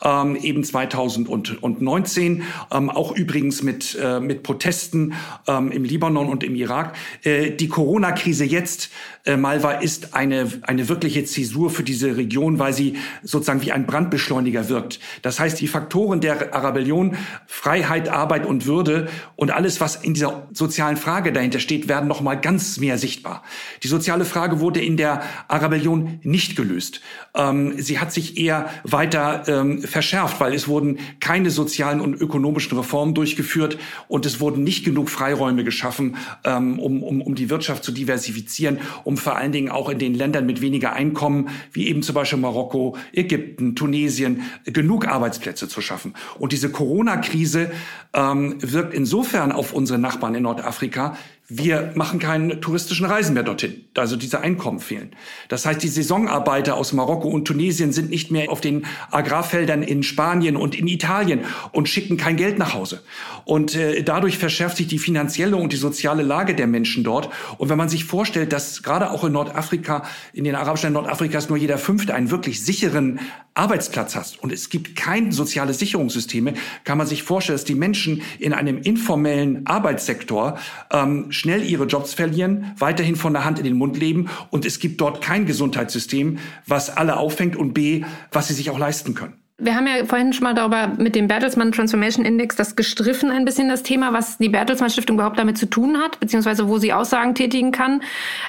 2011 0.00 0.26
ähm, 0.26 0.36
eben 0.36 0.64
2019, 0.64 2.42
ähm, 2.72 2.90
auch 2.90 3.12
übrigens 3.12 3.62
mit, 3.62 3.98
äh, 4.00 4.20
mit 4.20 4.42
Protesten 4.42 5.14
ähm, 5.46 5.70
im 5.70 5.84
Libanon 5.84 6.28
und 6.28 6.42
im 6.44 6.54
Irak. 6.54 6.96
Äh, 7.22 7.50
die 7.50 7.68
Corona-Krise 7.68 8.44
jetzt, 8.44 8.90
äh, 9.24 9.36
Malva, 9.36 9.72
ist 9.72 10.14
eine, 10.14 10.48
eine 10.62 10.88
wirkliche 10.88 11.24
Zäsur 11.24 11.70
für 11.70 11.82
diese 11.82 12.16
Region, 12.16 12.58
weil 12.58 12.72
sie 12.72 12.96
sozusagen 13.22 13.62
wie 13.62 13.72
ein 13.72 13.86
Brandbeschleuniger 13.86 14.68
wirkt. 14.68 15.00
Das 15.22 15.40
heißt, 15.40 15.60
die 15.60 15.68
Faktoren 15.68 16.20
der 16.20 16.54
Arabellion, 16.54 17.16
Freiheit, 17.46 18.08
Arbeit 18.08 18.46
und 18.46 18.66
Würde 18.66 19.08
und 19.36 19.50
alles, 19.50 19.80
was 19.80 19.96
in 19.96 20.14
dieser 20.14 20.46
sozialen 20.52 20.96
Frage 20.96 21.32
dahinter 21.32 21.58
steht, 21.58 21.88
werden 21.88 22.08
noch 22.08 22.20
mal 22.20 22.34
ganz 22.34 22.78
mehr 22.78 22.98
sichtbar. 22.98 23.42
Die 23.82 23.88
soziale 23.88 24.24
Frage 24.24 24.60
wurde 24.60 24.80
in 24.80 24.96
der 24.96 25.22
Arabellion 25.48 26.20
nicht 26.22 26.56
gelöst. 26.56 27.00
Ähm, 27.34 27.74
sie 27.76 27.98
hat 27.98 28.12
sich 28.12 28.38
eher 28.38 28.70
weiter 28.84 29.45
ähm, 29.46 29.82
verschärft, 29.82 30.40
weil 30.40 30.54
es 30.54 30.68
wurden 30.68 30.98
keine 31.20 31.50
sozialen 31.50 32.00
und 32.00 32.14
ökonomischen 32.20 32.76
Reformen 32.76 33.14
durchgeführt 33.14 33.78
und 34.08 34.26
es 34.26 34.40
wurden 34.40 34.64
nicht 34.64 34.84
genug 34.84 35.10
Freiräume 35.10 35.64
geschaffen, 35.64 36.16
ähm, 36.44 36.78
um, 36.78 37.02
um, 37.02 37.20
um 37.22 37.34
die 37.34 37.50
Wirtschaft 37.50 37.84
zu 37.84 37.92
diversifizieren, 37.92 38.78
um 39.04 39.16
vor 39.16 39.36
allen 39.36 39.52
Dingen 39.52 39.70
auch 39.70 39.88
in 39.88 39.98
den 39.98 40.14
Ländern 40.14 40.46
mit 40.46 40.60
weniger 40.60 40.92
Einkommen, 40.92 41.48
wie 41.72 41.88
eben 41.88 42.02
zum 42.02 42.14
Beispiel 42.14 42.38
Marokko, 42.38 42.96
Ägypten, 43.12 43.74
Tunesien, 43.74 44.42
genug 44.64 45.06
Arbeitsplätze 45.06 45.68
zu 45.68 45.80
schaffen. 45.80 46.14
Und 46.38 46.52
diese 46.52 46.70
Corona-Krise 46.70 47.70
ähm, 48.14 48.56
wirkt 48.60 48.94
insofern 48.94 49.52
auf 49.52 49.72
unsere 49.72 49.98
Nachbarn 49.98 50.34
in 50.34 50.42
Nordafrika, 50.42 51.16
wir 51.48 51.92
machen 51.94 52.18
keine 52.18 52.60
touristischen 52.60 53.06
Reisen 53.06 53.34
mehr 53.34 53.44
dorthin. 53.44 53.84
Also 53.96 54.16
diese 54.16 54.40
Einkommen 54.40 54.80
fehlen. 54.80 55.12
Das 55.48 55.64
heißt, 55.64 55.80
die 55.80 55.88
Saisonarbeiter 55.88 56.76
aus 56.76 56.92
Marokko 56.92 57.28
und 57.28 57.44
Tunesien 57.44 57.92
sind 57.92 58.10
nicht 58.10 58.32
mehr 58.32 58.50
auf 58.50 58.60
den 58.60 58.84
Agrarfeldern 59.12 59.84
in 59.84 60.02
Spanien 60.02 60.56
und 60.56 60.74
in 60.74 60.88
Italien 60.88 61.44
und 61.70 61.88
schicken 61.88 62.16
kein 62.16 62.36
Geld 62.36 62.58
nach 62.58 62.74
Hause. 62.74 63.02
Und 63.44 63.76
äh, 63.76 64.02
dadurch 64.02 64.38
verschärft 64.38 64.76
sich 64.76 64.88
die 64.88 64.98
finanzielle 64.98 65.56
und 65.56 65.72
die 65.72 65.76
soziale 65.76 66.24
Lage 66.24 66.54
der 66.56 66.66
Menschen 66.66 67.04
dort. 67.04 67.30
Und 67.58 67.68
wenn 67.68 67.78
man 67.78 67.88
sich 67.88 68.04
vorstellt, 68.04 68.52
dass 68.52 68.82
gerade 68.82 69.10
auch 69.12 69.22
in 69.22 69.32
Nordafrika, 69.32 70.02
in 70.32 70.42
den 70.42 70.56
arabischen 70.56 70.92
Nordafrikas 70.92 71.48
nur 71.48 71.58
jeder 71.58 71.78
Fünfte 71.78 72.12
einen 72.12 72.32
wirklich 72.32 72.64
sicheren 72.64 73.20
Arbeitsplatz 73.54 74.14
hat 74.16 74.36
und 74.42 74.52
es 74.52 74.68
gibt 74.68 74.96
kein 74.96 75.32
soziales 75.32 75.78
Sicherungssysteme, 75.78 76.54
kann 76.84 76.98
man 76.98 77.06
sich 77.06 77.22
vorstellen, 77.22 77.56
dass 77.56 77.64
die 77.64 77.74
Menschen 77.74 78.22
in 78.38 78.52
einem 78.52 78.78
informellen 78.78 79.66
Arbeitssektor 79.66 80.58
ähm, 80.92 81.32
schnell 81.36 81.62
ihre 81.62 81.84
Jobs 81.84 82.14
verlieren, 82.14 82.72
weiterhin 82.78 83.16
von 83.16 83.32
der 83.32 83.44
Hand 83.44 83.58
in 83.58 83.64
den 83.64 83.76
Mund 83.76 83.98
leben 83.98 84.28
und 84.50 84.64
es 84.64 84.78
gibt 84.78 85.00
dort 85.00 85.22
kein 85.22 85.46
Gesundheitssystem, 85.46 86.38
was 86.66 86.96
alle 86.96 87.16
auffängt 87.16 87.56
und 87.56 87.74
B, 87.74 88.04
was 88.32 88.48
sie 88.48 88.54
sich 88.54 88.70
auch 88.70 88.78
leisten 88.78 89.14
können. 89.14 89.34
Wir 89.58 89.74
haben 89.74 89.86
ja 89.86 90.04
vorhin 90.04 90.34
schon 90.34 90.44
mal 90.44 90.52
darüber 90.52 90.88
mit 90.98 91.14
dem 91.14 91.28
Bertelsmann 91.28 91.72
Transformation 91.72 92.26
Index 92.26 92.56
das 92.56 92.76
gestriffen 92.76 93.30
ein 93.30 93.46
bisschen 93.46 93.70
das 93.70 93.82
Thema, 93.82 94.12
was 94.12 94.36
die 94.36 94.50
Bertelsmann 94.50 94.90
Stiftung 94.90 95.16
überhaupt 95.16 95.38
damit 95.38 95.56
zu 95.56 95.64
tun 95.64 95.96
hat, 95.96 96.20
beziehungsweise 96.20 96.68
wo 96.68 96.76
sie 96.76 96.92
Aussagen 96.92 97.34
tätigen 97.34 97.72
kann. 97.72 98.02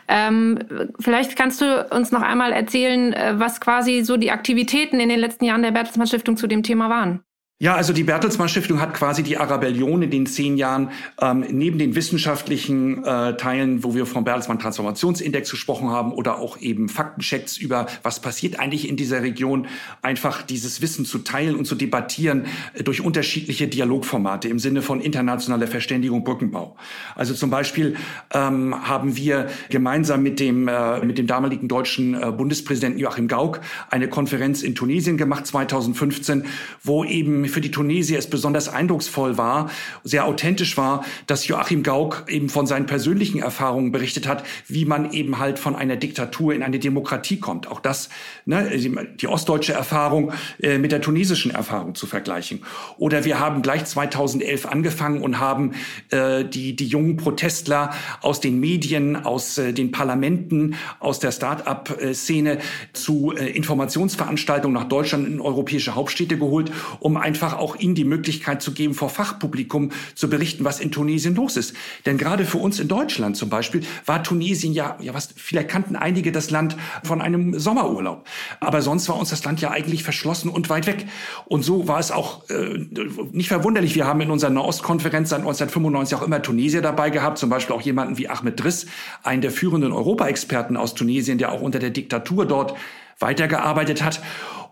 Ähm, 0.10 0.60
vielleicht 1.00 1.38
kannst 1.38 1.62
du 1.62 1.88
uns 1.92 2.12
noch 2.12 2.22
einmal 2.22 2.52
erzählen, 2.52 3.14
äh, 3.14 3.36
was 3.38 3.62
quasi 3.62 4.04
so 4.04 4.18
die 4.18 4.32
Aktivitäten 4.32 5.00
in 5.00 5.08
den 5.08 5.20
letzten 5.20 5.46
Jahren 5.46 5.62
der 5.62 5.72
Bertelsmann 5.72 6.08
Stiftung 6.08 6.36
zu 6.36 6.46
dem 6.46 6.62
Thema 6.62 6.90
waren. 6.90 7.22
Ja, 7.60 7.74
also 7.74 7.92
die 7.92 8.04
Bertelsmann 8.04 8.50
Stiftung 8.50 8.80
hat 8.80 8.94
quasi 8.94 9.24
die 9.24 9.38
Arabellion 9.38 10.04
in 10.04 10.12
den 10.12 10.28
zehn 10.28 10.58
Jahren 10.58 10.92
ähm, 11.20 11.44
neben 11.50 11.80
den 11.80 11.96
wissenschaftlichen 11.96 13.04
äh, 13.04 13.36
Teilen, 13.36 13.84
wo 13.84 13.96
wir 13.96 14.06
vom 14.06 14.24
Bertelsmann 14.24 14.60
Transformationsindex 14.60 15.50
gesprochen 15.50 15.90
haben 15.90 16.12
oder 16.12 16.38
auch 16.38 16.60
eben 16.60 16.88
Faktenchecks 16.88 17.58
über 17.58 17.88
was 18.04 18.20
passiert 18.20 18.60
eigentlich 18.60 18.88
in 18.88 18.96
dieser 18.96 19.24
Region, 19.24 19.66
einfach 20.04 20.44
dieses 20.44 20.84
Wissen 20.84 21.04
zu 21.04 21.18
teilen 21.18 21.56
und 21.56 21.66
zu 21.66 21.74
debattieren 21.74 22.46
äh, 22.76 22.84
durch 22.84 23.02
unterschiedliche 23.02 23.68
Dialogformate 23.68 24.48
im 24.50 24.60
Sinne 24.60 24.84
von 24.84 25.02
internationaler 25.02 25.66
Verständigung, 25.66 26.24
Brückenbau. 26.24 26.76
Also 27.16 27.34
zum 27.34 27.50
Beispiel 27.50 27.96
ähm, 28.36 28.88
haben 28.88 29.16
wir 29.16 29.50
gemeinsam 29.72 30.22
mit 30.22 30.40
dem 30.40 30.68
äh, 30.68 31.04
mit 31.04 31.18
dem 31.18 31.26
damaligen 31.26 31.68
deutschen 31.68 32.14
äh, 32.14 32.32
Bundespräsidenten 32.32 33.00
Joachim 33.00 33.28
Gauck 33.28 33.62
eine 33.90 34.08
Konferenz 34.08 34.62
in 34.62 34.76
Tunesien 34.76 35.18
gemacht 35.18 35.48
2015, 35.48 36.46
wo 36.84 37.04
eben 37.04 37.47
für 37.48 37.62
die 37.62 37.72
Tunesier 37.72 38.20
es 38.20 38.30
besonders 38.30 38.70
eindrucksvoll 38.70 39.38
war, 39.38 39.70
sehr 40.04 40.26
authentisch 40.26 40.78
war, 40.78 41.06
dass 41.26 41.48
Joachim 41.48 41.84
Gauck 41.84 42.26
eben 42.28 42.50
von 42.50 42.68
seinen 42.68 42.86
persönlichen 42.86 43.40
Erfahrungen 43.40 43.92
berichtet 43.92 44.28
hat, 44.28 44.44
wie 44.68 44.86
man 44.86 45.12
eben 45.12 45.40
halt 45.40 45.60
von 45.60 45.76
einer 45.76 45.96
Diktatur 45.96 46.54
in 46.54 46.64
eine 46.64 46.80
Demokratie 46.80 47.40
kommt. 47.40 47.68
Auch 47.68 47.80
das, 47.80 48.10
ne, 48.46 48.70
die 49.20 49.28
ostdeutsche 49.28 49.74
Erfahrung 49.74 50.32
äh, 50.62 50.78
mit 50.78 50.92
der 50.92 51.02
tunesischen 51.02 51.52
Erfahrung 51.52 51.96
zu 51.96 52.08
vergleichen. 52.08 52.64
Oder 52.98 53.26
wir 53.26 53.40
haben 53.40 53.62
gleich 53.62 53.86
2011 53.86 54.66
angefangen 54.66 55.22
und 55.22 55.40
haben 55.40 55.74
äh, 56.12 56.46
die, 56.46 56.76
die 56.76 56.88
jungen 56.88 57.18
Protestler 57.18 57.94
aus 58.22 58.40
den 58.40 58.60
Medien, 58.60 59.16
aus 59.16 59.58
äh, 59.58 59.74
den 59.74 59.92
Parlamenten, 59.92 60.76
aus 61.00 61.20
der 61.20 61.32
Start-up-Szene 61.32 62.60
zu 62.94 63.34
äh, 63.36 63.50
Informationsveranstaltungen 63.52 64.74
nach 64.74 64.88
Deutschland 64.88 65.28
in 65.28 65.42
europäische 65.42 65.96
Hauptstädte 65.96 66.38
geholt, 66.38 66.72
um 67.00 67.18
ein 67.18 67.36
einfach 67.38 67.60
auch 67.60 67.76
ihnen 67.76 67.94
die 67.94 68.04
Möglichkeit 68.04 68.64
zu 68.64 68.72
geben, 68.72 68.96
vor 68.96 69.10
Fachpublikum 69.10 69.92
zu 70.16 70.28
berichten, 70.28 70.66
was 70.66 70.80
in 70.80 70.92
Tunesien 70.92 71.36
los 71.36 71.56
ist. 71.56 71.76
Denn 72.08 72.18
gerade 72.18 72.46
für 72.46 72.58
uns 72.58 72.80
in 72.80 72.88
Deutschland 72.88 73.38
zum 73.38 73.50
Beispiel 73.50 73.84
war 74.08 74.24
Tunesien 74.24 74.74
ja, 74.74 74.98
ja 75.00 75.14
was, 75.14 75.30
vielleicht 75.36 75.70
kannten 75.70 75.96
einige 75.96 76.32
das 76.32 76.50
Land 76.50 76.76
von 77.04 77.22
einem 77.22 77.60
Sommerurlaub. 77.60 78.26
Aber 78.60 78.82
sonst 78.82 79.08
war 79.08 79.18
uns 79.18 79.30
das 79.30 79.44
Land 79.44 79.62
ja 79.62 79.70
eigentlich 79.70 80.04
verschlossen 80.04 80.50
und 80.50 80.70
weit 80.72 80.88
weg. 80.88 81.06
Und 81.46 81.62
so 81.62 81.88
war 81.88 82.00
es 82.00 82.10
auch 82.10 82.50
äh, 82.50 82.88
nicht 83.32 83.50
verwunderlich. 83.50 83.94
Wir 83.94 84.08
haben 84.08 84.22
in 84.22 84.32
unserer 84.32 84.50
Nahostkonferenz 84.50 85.30
seit 85.30 85.42
1995 85.42 86.18
auch 86.18 86.24
immer 86.24 86.42
Tunesier 86.42 86.82
dabei 86.82 87.12
gehabt, 87.12 87.38
zum 87.38 87.52
Beispiel 87.52 87.76
auch 87.76 87.82
jemanden 87.82 88.18
wie 88.18 88.30
Ahmed 88.30 88.60
Driss, 88.60 88.88
einen 89.22 89.44
der 89.44 89.52
führenden 89.52 89.92
Europaexperten 89.92 90.76
aus 90.76 90.96
Tunesien, 90.96 91.38
der 91.38 91.52
auch 91.52 91.62
unter 91.62 91.78
der 91.78 91.92
Diktatur 91.92 92.48
dort 92.48 92.74
weitergearbeitet 93.20 94.04
hat. 94.04 94.22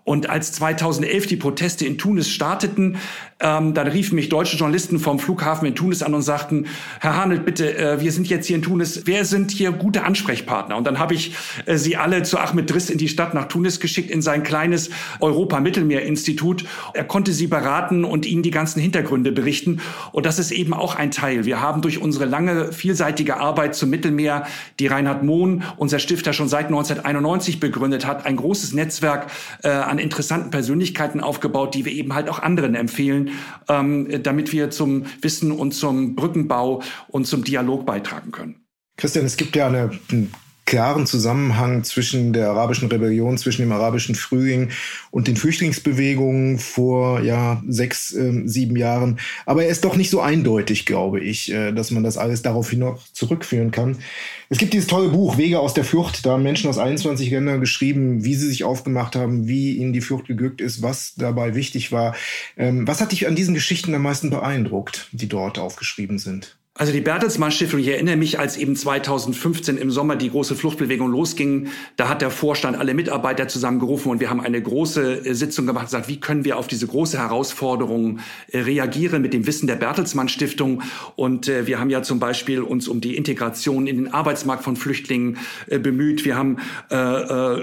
Und 0.06 0.30
als 0.30 0.52
2011 0.54 1.26
die 1.26 1.36
Proteste 1.36 1.84
in 1.86 1.98
Tunis 1.98 2.30
starteten, 2.30 2.98
ähm, 3.40 3.74
dann 3.74 3.88
riefen 3.88 4.16
mich 4.16 4.30
deutsche 4.30 4.56
Journalisten 4.56 5.00
vom 5.00 5.18
Flughafen 5.18 5.68
in 5.68 5.74
Tunis 5.74 6.04
an 6.04 6.14
und 6.14 6.22
sagten, 6.22 6.68
Herr 7.02 7.18
Hanelt, 7.18 7.44
bitte, 7.44 7.76
äh, 7.76 8.00
wir 8.00 8.12
sind 8.12 8.28
jetzt 8.28 8.46
hier 8.46 8.56
in 8.56 8.62
Tunis, 8.62 9.02
wer 9.06 9.26
sind 9.26 9.50
hier 9.50 9.72
gute 9.72 10.04
Ansprechpartner? 10.04 10.78
Und 10.78 10.86
dann 10.86 11.00
habe 11.00 11.16
ich 11.16 11.34
äh, 11.66 11.78
sie 11.78 11.98
alle 11.98 12.22
zu 12.22 12.38
Ahmed 12.38 12.72
Driss 12.72 12.92
in 12.92 13.00
die 13.00 13.10
Stadt 13.10 13.34
nach 13.34 13.46
Tunis 13.48 13.80
geschickt, 13.80 14.12
in 14.12 14.22
sein 14.22 14.44
kleines 14.44 14.92
Europa-Mittelmeer-Institut. 15.22 16.66
Er 16.94 17.04
konnte 17.04 17.34
sie 17.34 17.48
beraten 17.48 18.06
und 18.06 18.28
ihnen 18.28 18.44
die 18.44 18.52
ganzen 18.52 18.80
Hintergründe 18.80 19.32
berichten. 19.32 19.82
Und 20.12 20.28
das 20.28 20.38
ist 20.38 20.52
eben 20.52 20.76
auch 20.76 20.96
ein 20.96 21.10
Teil. 21.10 21.46
Wir 21.46 21.62
haben 21.62 21.82
durch 21.82 22.00
unsere 22.00 22.26
lange, 22.26 22.72
vielseitige 22.72 23.38
Arbeit 23.38 23.74
zum 23.74 23.90
Mittelmeer, 23.90 24.46
die 24.80 24.86
Reinhard 24.86 25.24
Mohn, 25.24 25.64
unser 25.78 25.98
Stifter, 25.98 26.32
schon 26.32 26.48
seit 26.48 26.68
1991 26.68 27.60
begründet 27.60 28.06
hat, 28.06 28.28
ein 28.28 28.36
großes 28.36 28.74
Netzwerk 28.74 29.32
äh, 29.64 29.95
an 29.96 30.00
interessanten 30.00 30.52
Persönlichkeiten 30.52 31.22
aufgebaut, 31.22 31.74
die 31.74 31.86
wir 31.86 31.92
eben 31.94 32.14
halt 32.14 32.30
auch 32.30 32.40
anderen 32.40 32.76
empfehlen, 32.76 33.32
ähm, 33.70 34.22
damit 34.24 34.52
wir 34.52 34.70
zum 34.70 35.06
Wissen 35.22 35.52
und 35.52 35.72
zum 35.72 36.16
Brückenbau 36.16 36.82
und 37.08 37.26
zum 37.26 37.44
Dialog 37.44 37.86
beitragen 37.86 38.32
können. 38.32 38.66
Christian, 38.98 39.26
es 39.26 39.38
gibt 39.38 39.56
ja 39.56 39.68
eine, 39.68 39.92
einen 40.12 40.32
klaren 40.66 41.06
Zusammenhang 41.06 41.84
zwischen 41.84 42.34
der 42.34 42.50
arabischen 42.50 42.90
Rebellion, 42.90 43.38
zwischen 43.38 43.62
dem 43.62 43.72
arabischen 43.72 44.16
Frühling 44.16 44.70
und 45.12 45.28
den 45.28 45.38
Flüchtlingsbewegungen 45.38 46.58
vor 46.58 47.22
ja 47.22 47.62
sechs, 47.68 48.12
äh, 48.14 48.42
sieben 48.46 48.76
Jahren. 48.76 49.20
Aber 49.46 49.64
er 49.64 49.70
ist 49.70 49.86
doch 49.86 49.96
nicht 49.96 50.10
so 50.10 50.22
eindeutig, 50.22 50.88
glaube 50.88 51.20
ich, 51.20 51.52
äh, 51.52 51.72
dass 51.72 51.92
man 51.92 52.04
das 52.04 52.18
alles 52.18 52.42
darauf 52.42 52.74
noch 52.74 53.04
zurückführen 53.14 53.70
kann. 53.70 54.00
Es 54.50 54.58
gibt 54.58 54.74
dieses 54.74 54.88
tolle 54.88 55.10
Buch 55.10 55.38
Wege 55.38 55.60
aus 55.60 55.76
der 55.76 55.84
Flucht. 55.84 56.26
Da 56.26 56.32
haben 56.32 56.44
Menschen 56.44 56.70
aus 56.70 56.80
21 56.80 57.30
Ländern 57.30 57.60
geschrieben, 57.60 58.26
wie 58.26 58.36
sie 58.36 58.48
sich 58.48 58.64
aufgemacht 58.64 59.16
haben, 59.16 59.48
wie 59.48 59.78
ihnen 59.78 59.94
die 59.94 60.02
Flucht 60.02 60.26
geglückt 60.26 60.62
ist, 60.62 60.82
was 60.82 61.14
dabei 61.16 61.54
wichtig 61.54 61.92
war. 61.92 62.16
Ähm, 62.58 62.88
was 62.88 63.02
hat 63.02 63.12
dich 63.12 63.28
an 63.28 63.36
diesen 63.36 63.54
Geschichten 63.54 63.94
am 63.94 64.02
meisten 64.02 64.32
beeindruckt, 64.32 65.10
die 65.12 65.28
dort 65.28 65.60
aufgeschrieben 65.60 66.18
sind? 66.18 66.58
Also 66.78 66.92
die 66.92 67.00
Bertelsmann 67.00 67.54
Stiftung, 67.54 67.80
ich 67.80 67.88
erinnere 67.88 68.18
mich, 68.18 68.38
als 68.38 68.58
eben 68.58 68.76
2015 68.76 69.78
im 69.78 69.92
Sommer 69.92 70.18
die 70.18 70.30
große 70.30 70.58
Fluchtbewegung 70.58 71.10
losging, 71.10 71.70
da 71.96 72.10
hat 72.10 72.22
der 72.22 72.30
Vorstand 72.30 72.78
alle 72.78 72.94
Mitarbeiter 72.94 73.48
zusammengerufen 73.48 74.12
und 74.12 74.20
wir 74.20 74.30
haben 74.30 74.42
eine 74.42 74.62
große 74.62 75.26
äh, 75.26 75.34
Sitzung 75.34 75.68
gemacht 75.68 75.84
und 75.84 75.88
gesagt, 75.92 76.10
wie 76.10 76.20
können 76.20 76.44
wir 76.44 76.58
auf 76.58 76.68
diese 76.68 76.86
große 76.86 77.18
Herausforderung 77.18 78.20
äh, 78.52 78.60
reagieren 78.60 79.22
mit 79.22 79.34
dem 79.34 79.48
Wissen 79.48 79.68
der 79.68 79.78
Bertelsmann 79.78 80.28
Stiftung. 80.28 80.82
Und 81.16 81.48
äh, 81.48 81.66
wir 81.66 81.80
haben 81.80 81.90
ja 81.90 82.04
zum 82.04 82.20
Beispiel 82.20 82.62
uns 82.62 82.90
um 82.90 83.00
die 83.00 83.16
Integration 83.16 83.88
in 83.88 83.96
den 83.96 84.14
Arbeitsmarkt 84.14 84.66
von 84.66 84.76
Flüchtlingen 84.76 85.38
bemüht. 85.68 86.26
Wir 86.26 86.36
haben 86.36 86.58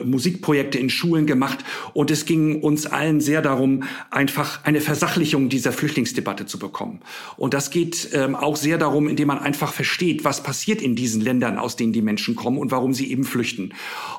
Musikprojekte 0.05 0.79
in 0.79 0.89
Schulen 0.89 1.27
gemacht 1.27 1.59
und 1.93 2.11
es 2.11 2.25
ging 2.25 2.63
uns 2.63 2.87
allen 2.87 3.21
sehr 3.21 3.43
darum, 3.43 3.83
einfach 4.11 4.65
eine 4.65 4.81
Versachlichung 4.81 5.49
dieser 5.49 5.73
Flüchtlingsdebatte 5.73 6.47
zu 6.47 6.59
bekommen. 6.59 7.01
Und 7.37 7.53
das 7.53 7.71
geht 7.71 8.09
ähm, 8.13 8.35
auch 8.35 8.57
sehr 8.57 8.79
darum, 8.79 9.02
darum, 9.03 9.09
indem 9.09 9.29
man 9.29 9.39
einfach 9.39 9.73
versteht, 9.73 10.25
was 10.25 10.43
passiert 10.43 10.81
in 10.83 10.95
diesen 10.95 11.21
Ländern, 11.21 11.59
aus 11.59 11.77
denen 11.77 11.93
die 11.93 12.03
Menschen 12.03 12.35
kommen 12.35 12.59
und 12.59 12.71
warum 12.71 12.95
sie 12.95 13.11
eben 13.11 13.25
flüchten. 13.25 13.73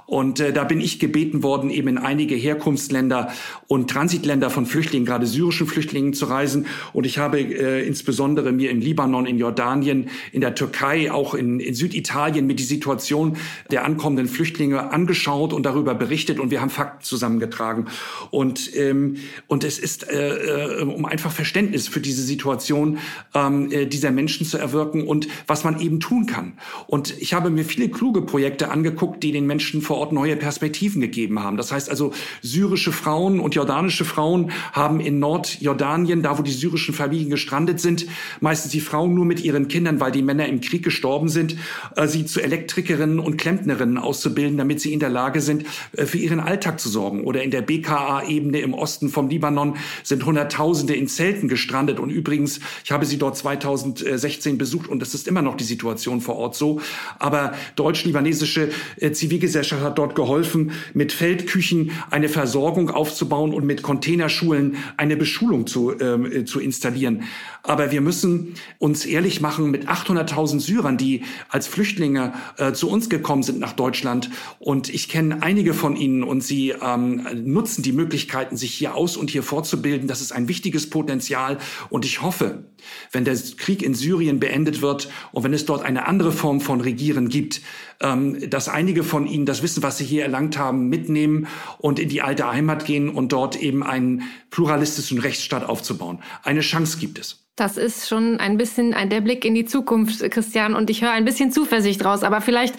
Und 0.05 0.39
äh, 0.39 0.51
da 0.51 0.63
bin 0.63 0.81
ich 0.81 0.99
gebeten 0.99 1.43
worden, 1.43 1.69
eben 1.69 1.87
in 1.87 1.97
einige 1.97 2.35
Herkunftsländer 2.35 3.31
und 3.67 3.89
Transitländer 3.89 4.49
von 4.49 4.65
Flüchtlingen, 4.65 5.05
gerade 5.05 5.25
syrischen 5.25 5.67
Flüchtlingen 5.67 6.13
zu 6.13 6.25
reisen. 6.25 6.65
Und 6.91 7.05
ich 7.05 7.17
habe 7.17 7.39
äh, 7.39 7.85
insbesondere 7.87 8.51
mir 8.51 8.69
im 8.69 8.79
Libanon, 8.79 9.25
in 9.25 9.37
Jordanien, 9.37 10.09
in 10.31 10.41
der 10.41 10.55
Türkei, 10.55 11.11
auch 11.11 11.33
in, 11.33 11.59
in 11.59 11.73
Süditalien 11.73 12.45
mit 12.45 12.59
die 12.59 12.63
Situation 12.63 13.37
der 13.71 13.85
ankommenden 13.85 14.27
Flüchtlinge 14.27 14.91
angeschaut 14.91 15.53
und 15.53 15.65
darüber 15.65 15.95
berichtet. 15.95 16.39
Und 16.39 16.51
wir 16.51 16.61
haben 16.61 16.69
Fakten 16.69 17.03
zusammengetragen. 17.03 17.87
Und, 18.31 18.75
ähm, 18.75 19.17
und 19.47 19.63
es 19.63 19.79
ist, 19.79 20.09
äh, 20.09 20.81
äh 20.81 20.83
um 20.83 21.05
einfach 21.05 21.31
Verständnis 21.31 21.87
für 21.87 22.01
diese 22.01 22.21
Situation 22.21 22.97
ähm, 23.33 23.71
äh, 23.71 23.85
dieser 23.85 24.11
Menschen 24.11 24.45
zu 24.45 24.57
erwirken, 24.57 24.72
erwirken 24.73 25.07
und 25.07 25.27
was 25.47 25.63
man 25.63 25.79
eben 25.79 25.99
tun 25.99 26.25
kann. 26.25 26.53
Und 26.87 27.15
ich 27.21 27.33
habe 27.33 27.49
mir 27.49 27.63
viele 27.63 27.89
kluge 27.89 28.21
Projekte 28.21 28.69
angeguckt, 28.69 29.23
die 29.23 29.31
den 29.31 29.45
Menschen 29.45 29.81
vor 29.81 29.97
Ort 29.97 30.11
neue 30.11 30.35
Perspektiven 30.35 31.01
gegeben 31.01 31.39
haben. 31.39 31.57
Das 31.57 31.71
heißt 31.71 31.89
also, 31.89 32.11
syrische 32.41 32.91
Frauen 32.91 33.39
und 33.39 33.55
jordanische 33.55 34.05
Frauen 34.05 34.51
haben 34.73 34.99
in 34.99 35.19
Nordjordanien, 35.19 36.23
da 36.23 36.37
wo 36.37 36.41
die 36.41 36.51
syrischen 36.51 36.93
Familien 36.93 37.29
gestrandet 37.29 37.79
sind, 37.79 38.05
meistens 38.41 38.71
die 38.71 38.79
Frauen 38.79 39.13
nur 39.13 39.25
mit 39.25 39.43
ihren 39.43 39.67
Kindern, 39.67 39.99
weil 39.99 40.11
die 40.11 40.21
Männer 40.21 40.47
im 40.47 40.61
Krieg 40.61 40.83
gestorben 40.83 41.29
sind, 41.29 41.55
äh, 41.95 42.07
sie 42.07 42.25
zu 42.25 42.41
Elektrikerinnen 42.41 43.19
und 43.19 43.37
Klempnerinnen 43.37 43.97
auszubilden, 43.97 44.57
damit 44.57 44.81
sie 44.81 44.93
in 44.93 44.99
der 44.99 45.09
Lage 45.09 45.41
sind, 45.41 45.65
äh, 45.93 46.05
für 46.05 46.17
ihren 46.17 46.39
Alltag 46.39 46.79
zu 46.79 46.89
sorgen. 46.89 47.23
Oder 47.23 47.43
in 47.43 47.51
der 47.51 47.61
BKA-Ebene 47.61 48.59
im 48.59 48.73
Osten 48.73 49.09
vom 49.09 49.29
Libanon 49.29 49.77
sind 50.03 50.25
Hunderttausende 50.25 50.95
in 50.95 51.07
Zelten 51.07 51.47
gestrandet. 51.47 51.99
Und 51.99 52.09
übrigens, 52.09 52.59
ich 52.83 52.91
habe 52.91 53.05
sie 53.05 53.17
dort 53.17 53.37
2016 53.37 54.57
besucht 54.63 54.87
und 54.87 55.01
das 55.01 55.13
ist 55.13 55.27
immer 55.27 55.41
noch 55.41 55.57
die 55.57 55.65
Situation 55.65 56.21
vor 56.21 56.37
Ort 56.37 56.55
so. 56.55 56.79
Aber 57.19 57.53
deutsch-libanesische 57.75 58.69
äh, 58.95 59.11
Zivilgesellschaft 59.11 59.83
hat 59.83 59.97
dort 59.97 60.15
geholfen, 60.15 60.71
mit 60.93 61.11
Feldküchen 61.11 61.91
eine 62.11 62.29
Versorgung 62.29 62.89
aufzubauen 62.89 63.53
und 63.53 63.65
mit 63.65 63.81
Containerschulen 63.81 64.77
eine 64.95 65.17
Beschulung 65.17 65.67
zu, 65.67 65.99
ähm, 65.99 66.25
äh, 66.31 66.45
zu 66.45 66.61
installieren. 66.61 67.23
Aber 67.61 67.91
wir 67.91 67.99
müssen 67.99 68.53
uns 68.79 69.05
ehrlich 69.05 69.41
machen 69.41 69.69
mit 69.69 69.89
800.000 69.89 70.61
Syrern, 70.61 70.97
die 70.97 71.23
als 71.49 71.67
Flüchtlinge 71.67 72.31
äh, 72.57 72.71
zu 72.71 72.89
uns 72.89 73.09
gekommen 73.09 73.43
sind 73.43 73.59
nach 73.59 73.73
Deutschland. 73.73 74.29
Und 74.59 74.87
ich 74.93 75.09
kenne 75.09 75.43
einige 75.43 75.73
von 75.73 75.97
ihnen 75.97 76.23
und 76.23 76.41
sie 76.41 76.69
ähm, 76.69 77.27
nutzen 77.43 77.83
die 77.83 77.91
Möglichkeiten, 77.91 78.55
sich 78.55 78.73
hier 78.73 78.95
aus 78.95 79.17
und 79.17 79.29
hier 79.29 79.43
fortzubilden. 79.43 80.07
Das 80.07 80.21
ist 80.21 80.31
ein 80.31 80.47
wichtiges 80.47 80.89
Potenzial. 80.89 81.57
Und 81.89 82.05
ich 82.05 82.21
hoffe, 82.21 82.63
wenn 83.11 83.25
der 83.25 83.37
Krieg 83.57 83.83
in 83.83 83.93
Syrien 83.93 84.39
beendet 84.39 84.52
beendet 84.53 84.81
wird 84.81 85.09
und 85.31 85.43
wenn 85.43 85.53
es 85.53 85.65
dort 85.65 85.83
eine 85.83 86.07
andere 86.07 86.31
Form 86.31 86.61
von 86.61 86.79
Regieren 86.79 87.29
gibt, 87.29 87.61
ähm, 88.01 88.49
dass 88.49 88.69
einige 88.69 89.03
von 89.03 89.25
ihnen 89.25 89.45
das 89.45 89.63
Wissen, 89.63 89.81
was 89.81 89.97
sie 89.97 90.05
hier 90.05 90.23
erlangt 90.23 90.57
haben, 90.57 90.89
mitnehmen 90.89 91.47
und 91.79 91.99
in 91.99 92.09
die 92.09 92.21
alte 92.21 92.49
Heimat 92.49 92.85
gehen 92.85 93.09
und 93.09 93.31
dort 93.31 93.59
eben 93.61 93.83
einen 93.83 94.23
pluralistischen 94.51 95.19
Rechtsstaat 95.19 95.67
aufzubauen. 95.67 96.19
Eine 96.43 96.61
Chance 96.61 96.99
gibt 96.99 97.17
es. 97.19 97.39
Das 97.55 97.77
ist 97.77 98.09
schon 98.09 98.39
ein 98.39 98.57
bisschen 98.57 98.95
ein, 98.95 99.11
der 99.11 99.21
Blick 99.21 99.45
in 99.45 99.53
die 99.53 99.65
Zukunft, 99.65 100.27
Christian, 100.31 100.73
und 100.73 100.89
ich 100.89 101.03
höre 101.03 101.11
ein 101.11 101.23
bisschen 101.23 101.51
Zuversicht 101.51 102.03
raus. 102.03 102.23
Aber 102.23 102.41
vielleicht 102.41 102.75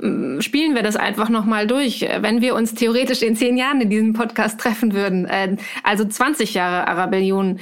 mm, 0.00 0.38
spielen 0.38 0.76
wir 0.76 0.84
das 0.84 0.94
einfach 0.94 1.28
nochmal 1.28 1.66
durch, 1.66 2.02
wenn 2.20 2.40
wir 2.40 2.54
uns 2.54 2.74
theoretisch 2.74 3.22
in 3.22 3.34
zehn 3.34 3.56
Jahren 3.56 3.80
in 3.80 3.90
diesem 3.90 4.12
Podcast 4.12 4.60
treffen 4.60 4.94
würden. 4.94 5.24
Äh, 5.24 5.56
also 5.82 6.04
20 6.04 6.54
Jahre 6.54 6.86
Arabellion. 6.86 7.58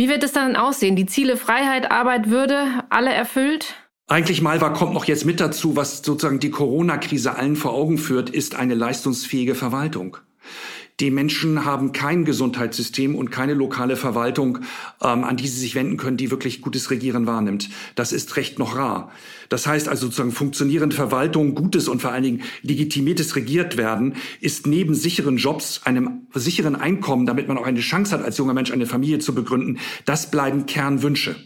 Wie 0.00 0.08
wird 0.08 0.24
es 0.24 0.32
dann 0.32 0.56
aussehen? 0.56 0.96
Die 0.96 1.04
Ziele 1.04 1.36
Freiheit, 1.36 1.90
Arbeit, 1.90 2.30
Würde, 2.30 2.84
alle 2.88 3.12
erfüllt? 3.12 3.74
Eigentlich 4.06 4.40
mal 4.40 4.58
war, 4.62 4.72
kommt 4.72 4.94
noch 4.94 5.04
jetzt 5.04 5.26
mit 5.26 5.40
dazu, 5.40 5.76
was 5.76 5.98
sozusagen 5.98 6.40
die 6.40 6.48
Corona-Krise 6.50 7.34
allen 7.36 7.54
vor 7.54 7.74
Augen 7.74 7.98
führt, 7.98 8.30
ist 8.30 8.54
eine 8.54 8.72
leistungsfähige 8.72 9.54
Verwaltung. 9.54 10.16
Die 11.00 11.10
Menschen 11.10 11.64
haben 11.64 11.92
kein 11.92 12.26
Gesundheitssystem 12.26 13.14
und 13.14 13.30
keine 13.30 13.54
lokale 13.54 13.96
Verwaltung, 13.96 14.58
ähm, 15.02 15.24
an 15.24 15.36
die 15.38 15.48
sie 15.48 15.58
sich 15.58 15.74
wenden 15.74 15.96
können, 15.96 16.18
die 16.18 16.30
wirklich 16.30 16.60
gutes 16.60 16.90
Regieren 16.90 17.26
wahrnimmt. 17.26 17.70
Das 17.94 18.12
ist 18.12 18.36
recht 18.36 18.58
noch 18.58 18.76
rar. 18.76 19.10
Das 19.48 19.66
heißt 19.66 19.88
also 19.88 20.06
sozusagen 20.06 20.30
funktionierende 20.30 20.94
Verwaltung, 20.94 21.54
gutes 21.54 21.88
und 21.88 22.02
vor 22.02 22.12
allen 22.12 22.22
Dingen 22.22 22.42
legitimiertes 22.62 23.34
Regiert 23.34 23.78
werden, 23.78 24.14
ist 24.40 24.66
neben 24.66 24.94
sicheren 24.94 25.38
Jobs, 25.38 25.80
einem 25.84 26.26
sicheren 26.34 26.76
Einkommen, 26.76 27.24
damit 27.24 27.48
man 27.48 27.56
auch 27.56 27.66
eine 27.66 27.80
Chance 27.80 28.12
hat, 28.12 28.24
als 28.24 28.36
junger 28.36 28.54
Mensch 28.54 28.70
eine 28.70 28.86
Familie 28.86 29.20
zu 29.20 29.34
begründen, 29.34 29.78
das 30.04 30.30
bleiben 30.30 30.66
Kernwünsche. 30.66 31.36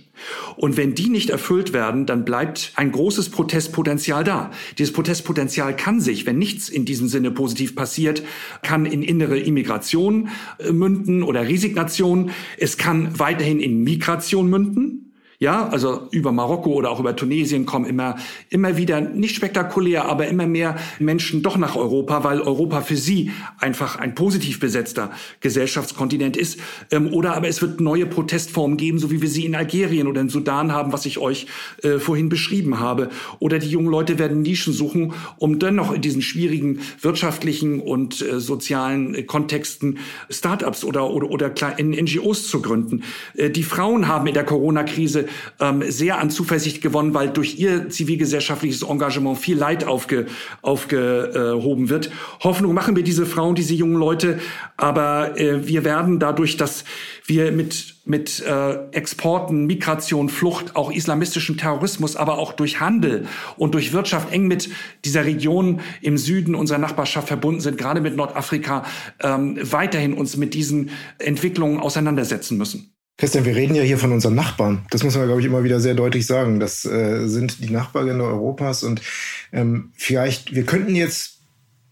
Und 0.56 0.76
wenn 0.76 0.94
die 0.94 1.08
nicht 1.08 1.30
erfüllt 1.30 1.72
werden, 1.72 2.06
dann 2.06 2.24
bleibt 2.24 2.72
ein 2.76 2.92
großes 2.92 3.30
Protestpotenzial 3.30 4.24
da. 4.24 4.50
Dieses 4.78 4.92
Protestpotenzial 4.92 5.76
kann 5.76 6.00
sich, 6.00 6.26
wenn 6.26 6.38
nichts 6.38 6.68
in 6.68 6.84
diesem 6.84 7.08
Sinne 7.08 7.30
positiv 7.30 7.74
passiert, 7.74 8.22
kann 8.62 8.86
in 8.86 9.02
innere 9.02 9.38
Immigration 9.38 10.28
münden 10.70 11.22
oder 11.22 11.48
Resignation. 11.48 12.30
Es 12.58 12.76
kann 12.76 13.18
weiterhin 13.18 13.60
in 13.60 13.82
Migration 13.82 14.48
münden. 14.48 15.03
Ja, 15.40 15.68
also 15.68 16.08
über 16.12 16.30
Marokko 16.30 16.72
oder 16.72 16.90
auch 16.90 17.00
über 17.00 17.16
Tunesien 17.16 17.66
kommen 17.66 17.86
immer, 17.86 18.16
immer 18.50 18.76
wieder, 18.76 19.00
nicht 19.00 19.34
spektakulär, 19.34 20.04
aber 20.06 20.28
immer 20.28 20.46
mehr 20.46 20.76
Menschen 21.00 21.42
doch 21.42 21.56
nach 21.56 21.74
Europa, 21.74 22.22
weil 22.22 22.40
Europa 22.40 22.82
für 22.82 22.96
sie 22.96 23.32
einfach 23.58 23.98
ein 23.98 24.14
positiv 24.14 24.60
besetzter 24.60 25.10
Gesellschaftskontinent 25.40 26.36
ist. 26.36 26.60
Ähm, 26.92 27.12
oder 27.12 27.34
aber 27.34 27.48
es 27.48 27.60
wird 27.60 27.80
neue 27.80 28.06
Protestformen 28.06 28.76
geben, 28.76 28.98
so 28.98 29.10
wie 29.10 29.22
wir 29.22 29.28
sie 29.28 29.44
in 29.44 29.56
Algerien 29.56 30.06
oder 30.06 30.20
in 30.20 30.28
Sudan 30.28 30.72
haben, 30.72 30.92
was 30.92 31.04
ich 31.04 31.18
euch 31.18 31.46
äh, 31.82 31.98
vorhin 31.98 32.28
beschrieben 32.28 32.78
habe. 32.78 33.10
Oder 33.40 33.58
die 33.58 33.68
jungen 33.68 33.88
Leute 33.88 34.20
werden 34.20 34.42
Nischen 34.42 34.72
suchen, 34.72 35.14
um 35.38 35.58
dennoch 35.58 35.92
in 35.92 36.00
diesen 36.00 36.22
schwierigen 36.22 36.80
wirtschaftlichen 37.00 37.80
und 37.80 38.22
äh, 38.22 38.38
sozialen 38.38 39.14
äh, 39.14 39.22
Kontexten 39.24 39.98
Startups 40.30 40.84
oder, 40.84 41.10
oder, 41.10 41.30
oder 41.30 41.52
NGOs 41.80 42.48
zu 42.48 42.62
gründen. 42.62 43.02
Äh, 43.34 43.50
die 43.50 43.64
Frauen 43.64 44.06
haben 44.06 44.28
in 44.28 44.34
der 44.34 44.44
Corona-Krise 44.44 45.26
ähm, 45.60 45.82
sehr 45.88 46.18
an 46.18 46.30
Zuversicht 46.30 46.80
gewonnen, 46.82 47.14
weil 47.14 47.30
durch 47.30 47.58
ihr 47.58 47.88
zivilgesellschaftliches 47.88 48.82
Engagement 48.82 49.38
viel 49.38 49.56
Leid 49.56 49.86
aufge, 49.86 50.26
aufgehoben 50.62 51.88
wird. 51.88 52.10
Hoffnung 52.42 52.74
machen 52.74 52.96
wir 52.96 53.02
diese 53.02 53.26
Frauen, 53.26 53.54
diese 53.54 53.74
jungen 53.74 53.96
Leute, 53.96 54.38
aber 54.76 55.38
äh, 55.38 55.66
wir 55.66 55.84
werden 55.84 56.18
dadurch, 56.18 56.56
dass 56.56 56.84
wir 57.26 57.52
mit 57.52 57.94
mit 58.04 58.42
äh, 58.42 58.74
Exporten, 58.92 59.66
Migration, 59.66 60.28
Flucht, 60.28 60.76
auch 60.76 60.92
islamistischem 60.92 61.56
Terrorismus, 61.56 62.16
aber 62.16 62.38
auch 62.38 62.52
durch 62.52 62.80
Handel 62.80 63.26
und 63.56 63.74
durch 63.74 63.92
Wirtschaft 63.92 64.30
eng 64.30 64.46
mit 64.46 64.68
dieser 65.04 65.24
Region 65.24 65.80
im 66.02 66.18
Süden 66.18 66.54
unserer 66.54 66.78
Nachbarschaft 66.78 67.28
verbunden 67.28 67.60
sind, 67.60 67.78
gerade 67.78 68.00
mit 68.00 68.16
Nordafrika, 68.16 68.84
ähm, 69.20 69.58
weiterhin 69.60 70.14
uns 70.14 70.36
mit 70.36 70.54
diesen 70.54 70.90
Entwicklungen 71.18 71.80
auseinandersetzen 71.80 72.58
müssen. 72.58 72.93
Christian, 73.16 73.44
wir 73.44 73.54
reden 73.54 73.76
ja 73.76 73.82
hier 73.82 73.98
von 73.98 74.10
unseren 74.10 74.34
Nachbarn. 74.34 74.86
Das 74.90 75.04
muss 75.04 75.16
man, 75.16 75.26
glaube 75.26 75.40
ich, 75.40 75.46
immer 75.46 75.62
wieder 75.62 75.78
sehr 75.78 75.94
deutlich 75.94 76.26
sagen. 76.26 76.58
Das 76.58 76.84
äh, 76.84 77.26
sind 77.28 77.62
die 77.64 77.70
Nachbarländer 77.70 78.24
Europas 78.24 78.82
und 78.82 79.02
ähm, 79.52 79.92
vielleicht, 79.94 80.54
wir 80.54 80.64
könnten 80.64 80.96
jetzt 80.96 81.33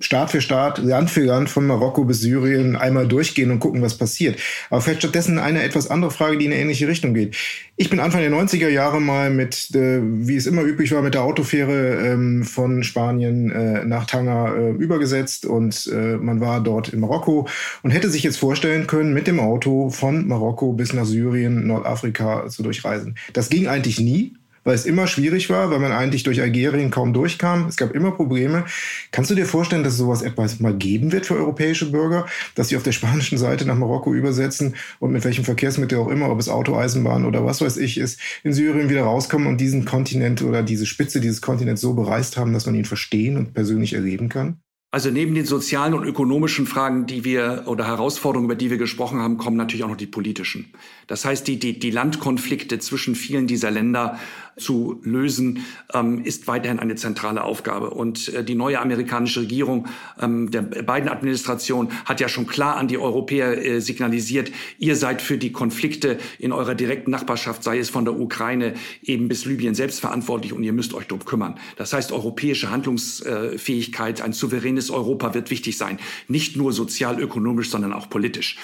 Staat 0.05 0.31
für 0.31 0.41
Staat, 0.41 0.79
Land 0.79 1.11
für 1.11 1.25
Land, 1.25 1.51
von 1.51 1.67
Marokko 1.67 2.05
bis 2.05 2.21
Syrien 2.21 2.77
einmal 2.77 3.07
durchgehen 3.07 3.51
und 3.51 3.61
gucken, 3.61 3.83
was 3.83 3.97
passiert. 3.97 4.39
Aber 4.71 4.81
vielleicht 4.81 5.01
stattdessen 5.01 5.39
eine 5.39 5.63
etwas 5.63 5.89
andere 5.89 6.11
Frage, 6.11 6.39
die 6.39 6.47
in 6.47 6.53
eine 6.53 6.61
ähnliche 6.61 6.89
Richtung 6.89 7.15
geht. 7.15 7.37
Ich 7.77 7.91
bin 7.91 8.01
Anfang 8.01 8.21
der 8.21 8.31
90er 8.31 8.69
Jahre 8.69 9.01
mal 9.01 9.31
mit, 9.31 9.75
äh, 9.75 10.01
wie 10.03 10.37
es 10.37 10.47
immer 10.47 10.63
üblich 10.63 10.93
war, 10.93 11.03
mit 11.03 11.15
der 11.15 11.23
Autofähre 11.23 12.07
ähm, 12.07 12.45
von 12.45 12.83
Spanien 12.83 13.51
äh, 13.51 13.85
nach 13.85 14.07
Tanger 14.07 14.55
äh, 14.57 14.71
übergesetzt 14.71 15.47
und 15.47 15.91
äh, 15.93 16.17
man 16.17 16.41
war 16.41 16.63
dort 16.63 16.91
in 16.91 17.01
Marokko 17.01 17.49
und 17.83 17.91
hätte 17.91 18.11
sich 18.11 18.23
jetzt 18.23 18.37
vorstellen 18.39 18.87
können, 18.87 19.15
mit 19.15 19.27
dem 19.27 19.41
Auto 19.41 19.91
von 19.91 20.29
Marokko 20.29 20.73
bis 20.73 20.93
nach 20.93 21.07
Syrien, 21.07 21.67
Nordafrika 21.67 22.49
zu 22.49 22.63
durchreisen. 22.63 23.17
Das 23.33 23.49
ging 23.49 23.69
eigentlich 23.69 24.01
nie 24.01 24.35
weil 24.65 24.75
es 24.75 24.87
immer 24.87 25.07
schwierig 25.07 25.51
war, 25.51 25.71
weil 25.71 25.79
man 25.79 25.93
eigentlich 25.93 26.23
durch 26.23 26.41
Algerien 26.41 26.91
kaum 26.91 27.13
durchkam. 27.13 27.67
Es 27.69 27.77
gab 27.77 27.93
immer 27.93 28.13
Probleme. 28.13 28.65
Kannst 29.11 29.31
du 29.31 29.35
dir 29.35 29.47
vorstellen, 29.47 29.85
dass 29.85 29.97
sowas 29.97 30.23
etwas 30.23 30.61
mal 30.61 30.75
geben 30.75 31.13
wird 31.13 31.27
für 31.27 31.37
europäische 31.37 31.91
Bürger, 31.91 32.27
dass 32.55 32.69
sie 32.69 32.77
auf 32.77 32.83
der 32.83 32.93
spanischen 32.93 33.39
Seite 33.39 33.65
nach 33.67 33.77
Marokko 33.77 34.13
übersetzen 34.15 34.77
und 34.99 35.13
mit 35.13 35.25
welchem 35.25 35.45
Verkehrsmittel 35.45 35.99
auch 35.99 36.09
immer, 36.09 36.31
ob 36.31 36.39
es 36.39 36.49
Auto, 36.49 36.77
Eisenbahn 36.77 37.25
oder 37.25 37.45
was 37.45 37.61
weiß 37.61 37.77
ich 37.77 37.99
ist, 37.99 38.21
in 38.43 38.53
Syrien 38.53 38.89
wieder 38.89 39.03
rauskommen 39.03 39.49
und 39.49 39.61
diesen 39.61 39.85
Kontinent 39.85 40.43
oder 40.43 40.63
diese 40.63 40.87
Spitze 40.87 41.21
dieses 41.21 41.41
Kontinents 41.41 41.81
so 41.81 41.95
bereist 41.95 42.37
haben, 42.37 42.53
dass 42.53 42.67
man 42.67 42.75
ihn 42.75 42.85
verstehen 42.85 43.37
und 43.37 43.55
persönlich 43.55 43.95
erleben 43.95 44.29
kann? 44.29 44.59
Also 44.95 45.11
neben 45.11 45.35
den 45.35 45.47
sozialen 45.47 45.95
und 45.95 46.05
ökonomischen 46.05 46.67
Fragen, 46.67 47.07
die 47.07 47.25
wir 47.25 47.63
oder 47.65 47.87
Herausforderungen, 47.87 48.45
über 48.45 48.57
die 48.57 48.69
wir 48.69 48.77
gesprochen 48.77 49.21
haben, 49.21 49.39
kommen 49.39 49.57
natürlich 49.57 49.85
auch 49.85 49.89
noch 49.89 49.97
die 49.97 50.07
politischen. 50.07 50.71
Das 51.13 51.27
heißt, 51.27 51.47
die, 51.47 51.59
die, 51.59 51.79
die 51.79 51.91
Landkonflikte 51.91 52.79
zwischen 52.79 53.15
vielen 53.15 53.47
dieser 53.47 53.71
Länder 53.71 54.19
zu 54.57 55.01
lösen, 55.03 55.65
ähm, 55.93 56.25
ist 56.25 56.47
weiterhin 56.47 56.79
eine 56.79 56.95
zentrale 56.95 57.45
Aufgabe. 57.45 57.91
Und 57.91 58.29
äh, 58.29 58.45
die 58.45 58.55
neue 58.55 58.81
amerikanische 58.81 59.41
Regierung 59.41 59.89
ähm, 60.21 60.51
der 60.51 60.63
beiden 60.63 61.09
Administration 61.09 61.91
hat 62.05 62.21
ja 62.21 62.29
schon 62.29 62.47
klar 62.47 62.77
an 62.77 62.89
die 62.89 62.99
Europäer 62.99 63.63
äh, 63.63 63.81
signalisiert, 63.81 64.53
ihr 64.79 64.97
seid 64.97 65.23
für 65.23 65.39
die 65.39 65.53
Konflikte 65.53 66.19
in 66.39 66.53
eurer 66.53 66.75
direkten 66.75 67.11
Nachbarschaft, 67.11 67.63
sei 67.63 67.79
es 67.79 67.91
von 67.91 68.05
der 68.05 68.19
Ukraine 68.19 68.75
eben 69.03 69.29
bis 69.29 69.45
Libyen 69.45 69.75
selbst 69.75 70.01
verantwortlich 70.01 70.53
und 70.53 70.63
ihr 70.63 70.73
müsst 70.73 70.95
euch 70.95 71.07
darum 71.07 71.25
kümmern. 71.25 71.59
Das 71.77 71.93
heißt, 71.93 72.13
europäische 72.13 72.71
Handlungsfähigkeit, 72.71 74.21
ein 74.23 74.33
souveränes 74.33 74.91
Europa 74.91 75.35
wird 75.35 75.51
wichtig 75.51 75.79
sein. 75.79 75.99
Nicht 76.29 76.57
nur 76.57 76.73
sozial, 76.73 77.21
ökonomisch, 77.21 77.71
sondern 77.71 77.93
auch 77.93 78.09
politisch. 78.11 78.57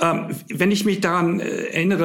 Ähm, 0.00 0.28
wenn 0.48 0.70
ich 0.70 0.84
mich 0.84 1.00
daran 1.00 1.40
äh, 1.40 1.66
erinnere, 1.66 1.95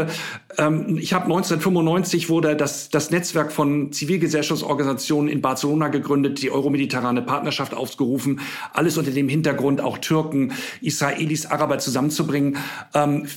ähm, 0.58 0.98
ich 0.98 1.14
habe 1.14 1.26
1995 1.26 2.30
wurde 2.30 2.56
das, 2.56 2.90
das 2.90 3.10
Netz 3.10 3.22
Netzwerk 3.32 3.52
von 3.52 3.94
Zivilgesellschaftsorganisationen 3.94 5.32
in 5.32 5.42
Barcelona 5.42 5.90
gegründet, 5.90 6.42
die 6.42 6.52
Euromediterrane 6.52 7.22
Partnerschaft 7.22 7.74
aufgerufen, 7.74 8.42
alles 8.74 8.98
unter 8.98 9.12
dem 9.12 9.30
Hintergrund, 9.30 9.80
auch 9.80 10.00
Türken, 10.00 10.54
Israelis, 10.82 11.46
Araber 11.46 11.78
zusammenzubringen. 11.78 12.58
Ähm, 12.94 13.28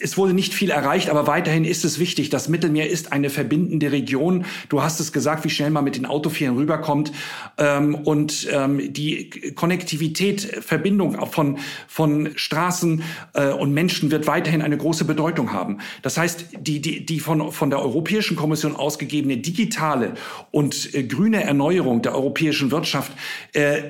es 0.00 0.16
wurde 0.16 0.32
nicht 0.32 0.54
viel 0.54 0.70
erreicht, 0.70 1.10
aber 1.10 1.26
weiterhin 1.26 1.64
ist 1.64 1.84
es 1.84 1.98
wichtig. 1.98 2.30
Das 2.30 2.48
Mittelmeer 2.48 2.88
ist 2.88 3.12
eine 3.12 3.30
verbindende 3.30 3.90
Region. 3.90 4.44
Du 4.68 4.80
hast 4.82 5.00
es 5.00 5.12
gesagt, 5.12 5.44
wie 5.44 5.50
schnell 5.50 5.70
man 5.70 5.82
mit 5.82 5.96
den 5.96 6.06
Autofähren 6.06 6.56
rüberkommt. 6.56 7.10
Ähm, 7.56 7.96
und 7.96 8.46
ähm, 8.52 8.92
die 8.92 9.30
Konnektivität, 9.56 10.42
Verbindung 10.64 11.26
von, 11.26 11.58
von 11.88 12.30
Straßen 12.36 13.02
äh, 13.34 13.48
und 13.48 13.74
Menschen 13.74 14.12
wird 14.12 14.28
weiterhin 14.28 14.62
eine 14.62 14.76
große 14.76 15.04
Bedeutung 15.04 15.52
haben. 15.52 15.78
Das 16.02 16.16
heißt, 16.16 16.46
die, 16.60 16.80
die, 16.80 17.04
die 17.04 17.18
von, 17.18 17.50
von 17.50 17.70
der 17.70 17.80
Europäischen 17.80 18.36
Kommission 18.36 18.76
ausgegebene 18.76 19.38
digitale 19.38 20.14
und 20.52 20.94
äh, 20.94 21.02
grüne 21.02 21.42
Erneuerung 21.42 22.02
der 22.02 22.14
europäischen 22.14 22.70
Wirtschaft 22.70 23.10
äh, 23.52 23.82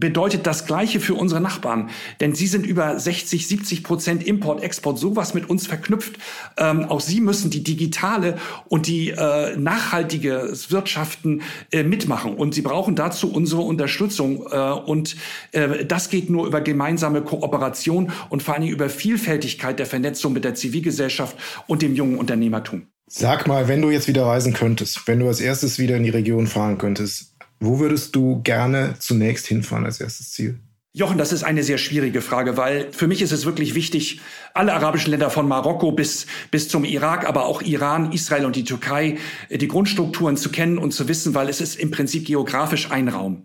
bedeutet 0.00 0.46
das 0.46 0.66
Gleiche 0.66 1.00
für 1.00 1.14
unsere 1.14 1.40
Nachbarn. 1.40 1.90
Denn 2.20 2.34
sie 2.34 2.46
sind 2.46 2.66
über 2.66 2.98
60, 2.98 3.46
70 3.46 3.82
Prozent 3.82 4.26
Import, 4.26 4.62
Export, 4.62 4.98
sowas 4.98 5.34
mit 5.34 5.48
uns 5.50 5.66
verknüpft. 5.66 6.16
Ähm, 6.56 6.84
auch 6.84 7.00
sie 7.00 7.20
müssen 7.20 7.50
die 7.50 7.62
digitale 7.62 8.36
und 8.68 8.86
die 8.86 9.10
äh, 9.10 9.56
nachhaltige 9.56 10.52
Wirtschaften 10.68 11.42
äh, 11.70 11.82
mitmachen. 11.82 12.34
Und 12.34 12.54
sie 12.54 12.62
brauchen 12.62 12.94
dazu 12.94 13.32
unsere 13.32 13.62
Unterstützung. 13.62 14.46
Äh, 14.50 14.56
und 14.56 15.16
äh, 15.52 15.84
das 15.84 16.10
geht 16.10 16.30
nur 16.30 16.46
über 16.46 16.60
gemeinsame 16.60 17.22
Kooperation 17.22 18.12
und 18.30 18.42
vor 18.42 18.54
allen 18.54 18.62
Dingen 18.62 18.74
über 18.74 18.88
Vielfältigkeit 18.88 19.78
der 19.78 19.86
Vernetzung 19.86 20.32
mit 20.32 20.44
der 20.44 20.54
Zivilgesellschaft 20.54 21.36
und 21.66 21.82
dem 21.82 21.94
jungen 21.94 22.18
Unternehmertum. 22.18 22.86
Sag 23.08 23.46
mal, 23.46 23.68
wenn 23.68 23.82
du 23.82 23.90
jetzt 23.90 24.08
wieder 24.08 24.26
reisen 24.26 24.52
könntest, 24.52 25.06
wenn 25.06 25.20
du 25.20 25.28
als 25.28 25.40
erstes 25.40 25.78
wieder 25.78 25.96
in 25.96 26.02
die 26.02 26.10
Region 26.10 26.48
fahren 26.48 26.76
könntest, 26.76 27.35
wo 27.60 27.78
würdest 27.78 28.14
du 28.16 28.42
gerne 28.42 28.96
zunächst 28.98 29.46
hinfahren 29.46 29.84
als 29.86 30.00
erstes 30.00 30.30
Ziel? 30.32 30.60
Jochen, 30.98 31.18
das 31.18 31.30
ist 31.30 31.42
eine 31.42 31.62
sehr 31.62 31.76
schwierige 31.76 32.22
Frage, 32.22 32.56
weil 32.56 32.90
für 32.90 33.06
mich 33.06 33.20
ist 33.20 33.30
es 33.30 33.44
wirklich 33.44 33.74
wichtig, 33.74 34.22
alle 34.54 34.72
arabischen 34.72 35.10
Länder 35.10 35.28
von 35.28 35.46
Marokko 35.46 35.92
bis, 35.92 36.24
bis 36.50 36.70
zum 36.70 36.86
Irak, 36.86 37.28
aber 37.28 37.44
auch 37.44 37.60
Iran, 37.60 38.12
Israel 38.12 38.46
und 38.46 38.56
die 38.56 38.64
Türkei, 38.64 39.18
äh, 39.50 39.58
die 39.58 39.68
Grundstrukturen 39.68 40.38
zu 40.38 40.48
kennen 40.48 40.78
und 40.78 40.92
zu 40.92 41.06
wissen, 41.06 41.34
weil 41.34 41.50
es 41.50 41.60
ist 41.60 41.78
im 41.78 41.90
Prinzip 41.90 42.24
geografisch 42.24 42.90
ein 42.90 43.08
Raum. 43.08 43.42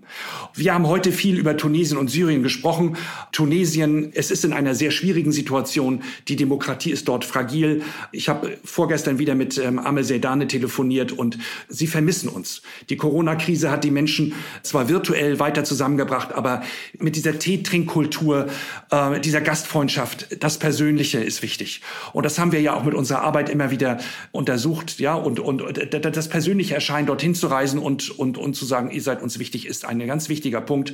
Wir 0.53 0.73
haben 0.73 0.87
heute 0.87 1.11
viel 1.11 1.37
über 1.37 1.57
Tunesien 1.57 1.97
und 1.97 2.09
Syrien 2.09 2.41
gesprochen. 2.41 2.95
Tunesien, 3.33 4.13
es 4.13 4.31
ist 4.31 4.45
in 4.45 4.53
einer 4.53 4.73
sehr 4.73 4.91
schwierigen 4.91 5.33
Situation. 5.33 6.03
Die 6.29 6.37
Demokratie 6.37 6.91
ist 6.91 7.09
dort 7.09 7.25
fragil. 7.25 7.81
Ich 8.13 8.29
habe 8.29 8.57
vorgestern 8.63 9.19
wieder 9.19 9.35
mit 9.35 9.57
ähm, 9.57 9.77
Amel 9.77 10.05
Seydane 10.05 10.47
telefoniert 10.47 11.11
und 11.11 11.37
sie 11.67 11.87
vermissen 11.87 12.29
uns. 12.29 12.61
Die 12.89 12.95
Corona-Krise 12.95 13.69
hat 13.71 13.83
die 13.83 13.91
Menschen 13.91 14.35
zwar 14.63 14.87
virtuell 14.87 15.39
weiter 15.39 15.65
zusammengebracht, 15.65 16.31
aber 16.31 16.63
mit 16.97 17.17
dieser 17.17 17.40
Teetrinkkultur, 17.41 18.47
äh, 18.91 19.19
dieser 19.19 19.41
Gastfreundschaft, 19.41 20.43
das 20.43 20.59
Persönliche 20.59 21.19
ist 21.19 21.41
wichtig. 21.41 21.81
Und 22.13 22.25
das 22.25 22.37
haben 22.37 22.51
wir 22.51 22.61
ja 22.61 22.75
auch 22.75 22.83
mit 22.83 22.93
unserer 22.93 23.23
Arbeit 23.23 23.49
immer 23.49 23.71
wieder 23.71 23.97
untersucht, 24.31 24.99
ja, 24.99 25.15
und, 25.15 25.39
und 25.39 25.63
das 25.91 26.29
persönliche 26.29 26.75
Erscheinen, 26.75 27.07
dorthin 27.07 27.33
zu 27.33 27.47
reisen 27.47 27.79
und, 27.79 28.11
und, 28.11 28.37
und 28.37 28.55
zu 28.55 28.65
sagen, 28.65 28.91
ihr 28.91 29.01
seid 29.01 29.23
uns 29.23 29.39
wichtig, 29.39 29.65
ist 29.65 29.85
ein 29.85 30.05
ganz 30.05 30.29
wichtiger 30.29 30.61
Punkt. 30.61 30.93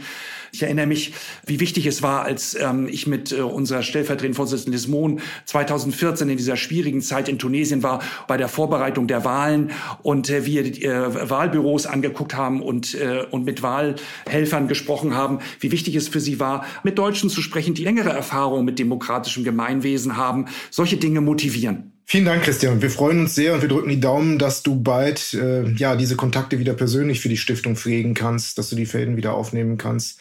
Ich 0.53 0.63
erinnere 0.63 0.87
mich, 0.87 1.13
wie 1.45 1.59
wichtig 1.59 1.85
es 1.85 2.01
war, 2.01 2.23
als 2.23 2.55
ähm, 2.55 2.87
ich 2.89 3.07
mit 3.07 3.33
äh, 3.33 3.41
unserer 3.41 3.83
stellvertretenden 3.83 4.35
Vorsitzenden 4.35 4.73
Lismon 4.73 5.19
2014 5.45 6.29
in 6.29 6.37
dieser 6.37 6.55
schwierigen 6.55 7.01
Zeit 7.01 7.27
in 7.27 7.39
Tunesien 7.39 7.83
war, 7.83 8.01
bei 8.27 8.37
der 8.37 8.47
Vorbereitung 8.47 9.07
der 9.07 9.25
Wahlen 9.25 9.71
und 10.01 10.29
äh, 10.29 10.45
wir 10.45 10.65
äh, 10.65 11.29
Wahlbüros 11.29 11.85
angeguckt 11.85 12.35
haben 12.35 12.61
und, 12.61 12.93
äh, 12.93 13.25
und 13.29 13.43
mit 13.43 13.61
Wahlhelfern 13.61 14.69
gesprochen 14.69 15.13
haben, 15.13 15.39
wie 15.59 15.71
wichtig 15.73 15.95
es 15.95 16.07
für 16.07 16.21
sie 16.21 16.36
war, 16.39 16.65
mit 16.83 16.97
Deutschen 16.97 17.29
zu 17.29 17.41
sprechen, 17.41 17.73
die 17.73 17.83
längere 17.83 18.09
Erfahrung 18.09 18.65
mit 18.65 18.79
demokratischem 18.79 19.43
Gemeinwesen 19.43 20.17
haben. 20.17 20.45
Solche 20.69 20.97
Dinge 20.97 21.21
motivieren. 21.21 21.93
Vielen 22.09 22.23
Dank, 22.23 22.43
Christian. 22.43 22.81
Wir 22.81 22.89
freuen 22.89 23.19
uns 23.19 23.35
sehr 23.35 23.53
und 23.53 23.61
wir 23.61 23.67
drücken 23.67 23.89
die 23.89 23.99
Daumen, 23.99 24.39
dass 24.39 24.63
du 24.63 24.81
bald 24.81 25.33
äh, 25.33 25.69
ja 25.71 25.97
diese 25.97 26.15
Kontakte 26.15 26.57
wieder 26.57 26.73
persönlich 26.73 27.19
für 27.19 27.27
die 27.27 27.35
Stiftung 27.35 27.75
pflegen 27.75 28.13
kannst, 28.13 28.57
dass 28.57 28.69
du 28.69 28.77
die 28.77 28.85
Fäden 28.85 29.17
wieder 29.17 29.33
aufnehmen 29.33 29.77
kannst. 29.77 30.19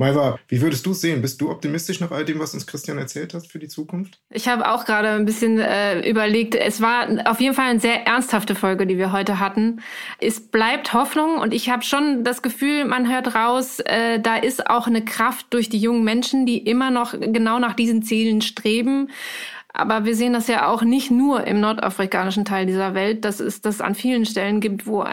Maiva, 0.00 0.38
wie 0.48 0.62
würdest 0.62 0.86
du 0.86 0.92
es 0.92 1.02
sehen? 1.02 1.20
Bist 1.20 1.42
du 1.42 1.50
optimistisch 1.50 2.00
nach 2.00 2.10
all 2.10 2.24
dem, 2.24 2.38
was 2.38 2.54
uns 2.54 2.66
Christian 2.66 2.96
erzählt 2.96 3.34
hat 3.34 3.46
für 3.46 3.58
die 3.58 3.68
Zukunft? 3.68 4.18
Ich 4.30 4.48
habe 4.48 4.72
auch 4.72 4.86
gerade 4.86 5.10
ein 5.10 5.26
bisschen 5.26 5.58
äh, 5.58 6.08
überlegt. 6.08 6.54
Es 6.54 6.80
war 6.80 7.06
auf 7.30 7.38
jeden 7.38 7.54
Fall 7.54 7.68
eine 7.68 7.80
sehr 7.80 8.06
ernsthafte 8.06 8.54
Folge, 8.54 8.86
die 8.86 8.96
wir 8.96 9.12
heute 9.12 9.38
hatten. 9.38 9.82
Es 10.18 10.40
bleibt 10.40 10.94
Hoffnung 10.94 11.36
und 11.36 11.52
ich 11.52 11.68
habe 11.68 11.82
schon 11.82 12.24
das 12.24 12.40
Gefühl, 12.40 12.86
man 12.86 13.12
hört 13.12 13.34
raus, 13.34 13.78
äh, 13.80 14.18
da 14.18 14.36
ist 14.36 14.70
auch 14.70 14.86
eine 14.86 15.04
Kraft 15.04 15.48
durch 15.50 15.68
die 15.68 15.78
jungen 15.78 16.02
Menschen, 16.02 16.46
die 16.46 16.56
immer 16.56 16.90
noch 16.90 17.12
genau 17.12 17.58
nach 17.58 17.74
diesen 17.74 18.02
Zielen 18.02 18.40
streben. 18.40 19.10
Aber 19.72 20.04
wir 20.04 20.14
sehen 20.14 20.32
das 20.32 20.48
ja 20.48 20.68
auch 20.68 20.82
nicht 20.82 21.10
nur 21.10 21.46
im 21.46 21.60
nordafrikanischen 21.60 22.44
Teil 22.44 22.66
dieser 22.66 22.94
Welt, 22.94 23.24
dass 23.24 23.40
es 23.40 23.60
das 23.60 23.80
an 23.80 23.94
vielen 23.94 24.26
Stellen 24.26 24.60
gibt, 24.60 24.86
wo 24.86 25.04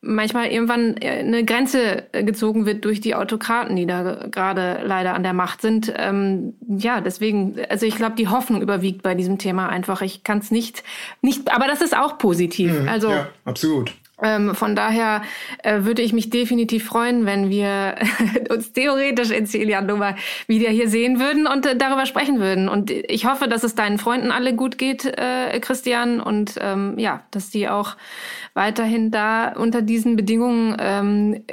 manchmal 0.00 0.48
irgendwann 0.48 0.96
eine 0.98 1.44
Grenze 1.44 2.04
gezogen 2.12 2.66
wird 2.66 2.84
durch 2.84 3.00
die 3.00 3.14
Autokraten, 3.14 3.76
die 3.76 3.86
da 3.86 4.26
gerade 4.30 4.80
leider 4.84 5.14
an 5.14 5.22
der 5.22 5.32
Macht 5.32 5.62
sind. 5.62 5.92
Ähm, 5.96 6.54
ja, 6.68 7.00
deswegen, 7.00 7.56
also 7.68 7.86
ich 7.86 7.96
glaube, 7.96 8.16
die 8.16 8.28
Hoffnung 8.28 8.62
überwiegt 8.62 9.02
bei 9.02 9.14
diesem 9.14 9.38
Thema 9.38 9.68
einfach. 9.68 10.02
Ich 10.02 10.22
kann 10.22 10.38
es 10.38 10.50
nicht, 10.50 10.84
nicht, 11.22 11.52
aber 11.52 11.66
das 11.66 11.80
ist 11.80 11.96
auch 11.96 12.18
positiv. 12.18 12.80
Mhm, 12.80 12.88
also 12.88 13.10
ja, 13.10 13.28
absolut. 13.44 13.94
Ähm, 14.22 14.54
von 14.54 14.74
daher 14.74 15.22
äh, 15.62 15.82
würde 15.82 16.02
ich 16.02 16.12
mich 16.12 16.30
definitiv 16.30 16.84
freuen, 16.84 17.26
wenn 17.26 17.50
wir 17.50 17.96
uns 18.50 18.72
theoretisch 18.72 19.30
in 19.30 19.46
Jahren 19.68 19.86
nochmal 19.86 20.16
wieder 20.46 20.70
hier 20.70 20.88
sehen 20.88 21.20
würden 21.20 21.46
und 21.46 21.66
äh, 21.66 21.76
darüber 21.76 22.06
sprechen 22.06 22.40
würden. 22.40 22.68
Und 22.68 22.90
ich 22.90 23.26
hoffe, 23.26 23.48
dass 23.48 23.64
es 23.64 23.74
deinen 23.74 23.98
Freunden 23.98 24.30
alle 24.30 24.54
gut 24.54 24.78
geht, 24.78 25.04
äh, 25.04 25.58
Christian, 25.60 26.20
und 26.20 26.54
ähm, 26.60 26.98
ja, 26.98 27.22
dass 27.30 27.50
die 27.50 27.68
auch 27.68 27.96
weiterhin 28.54 29.10
da 29.10 29.52
unter 29.52 29.82
diesen 29.82 30.16
Bedingungen 30.16 30.76
ähm, 30.80 31.44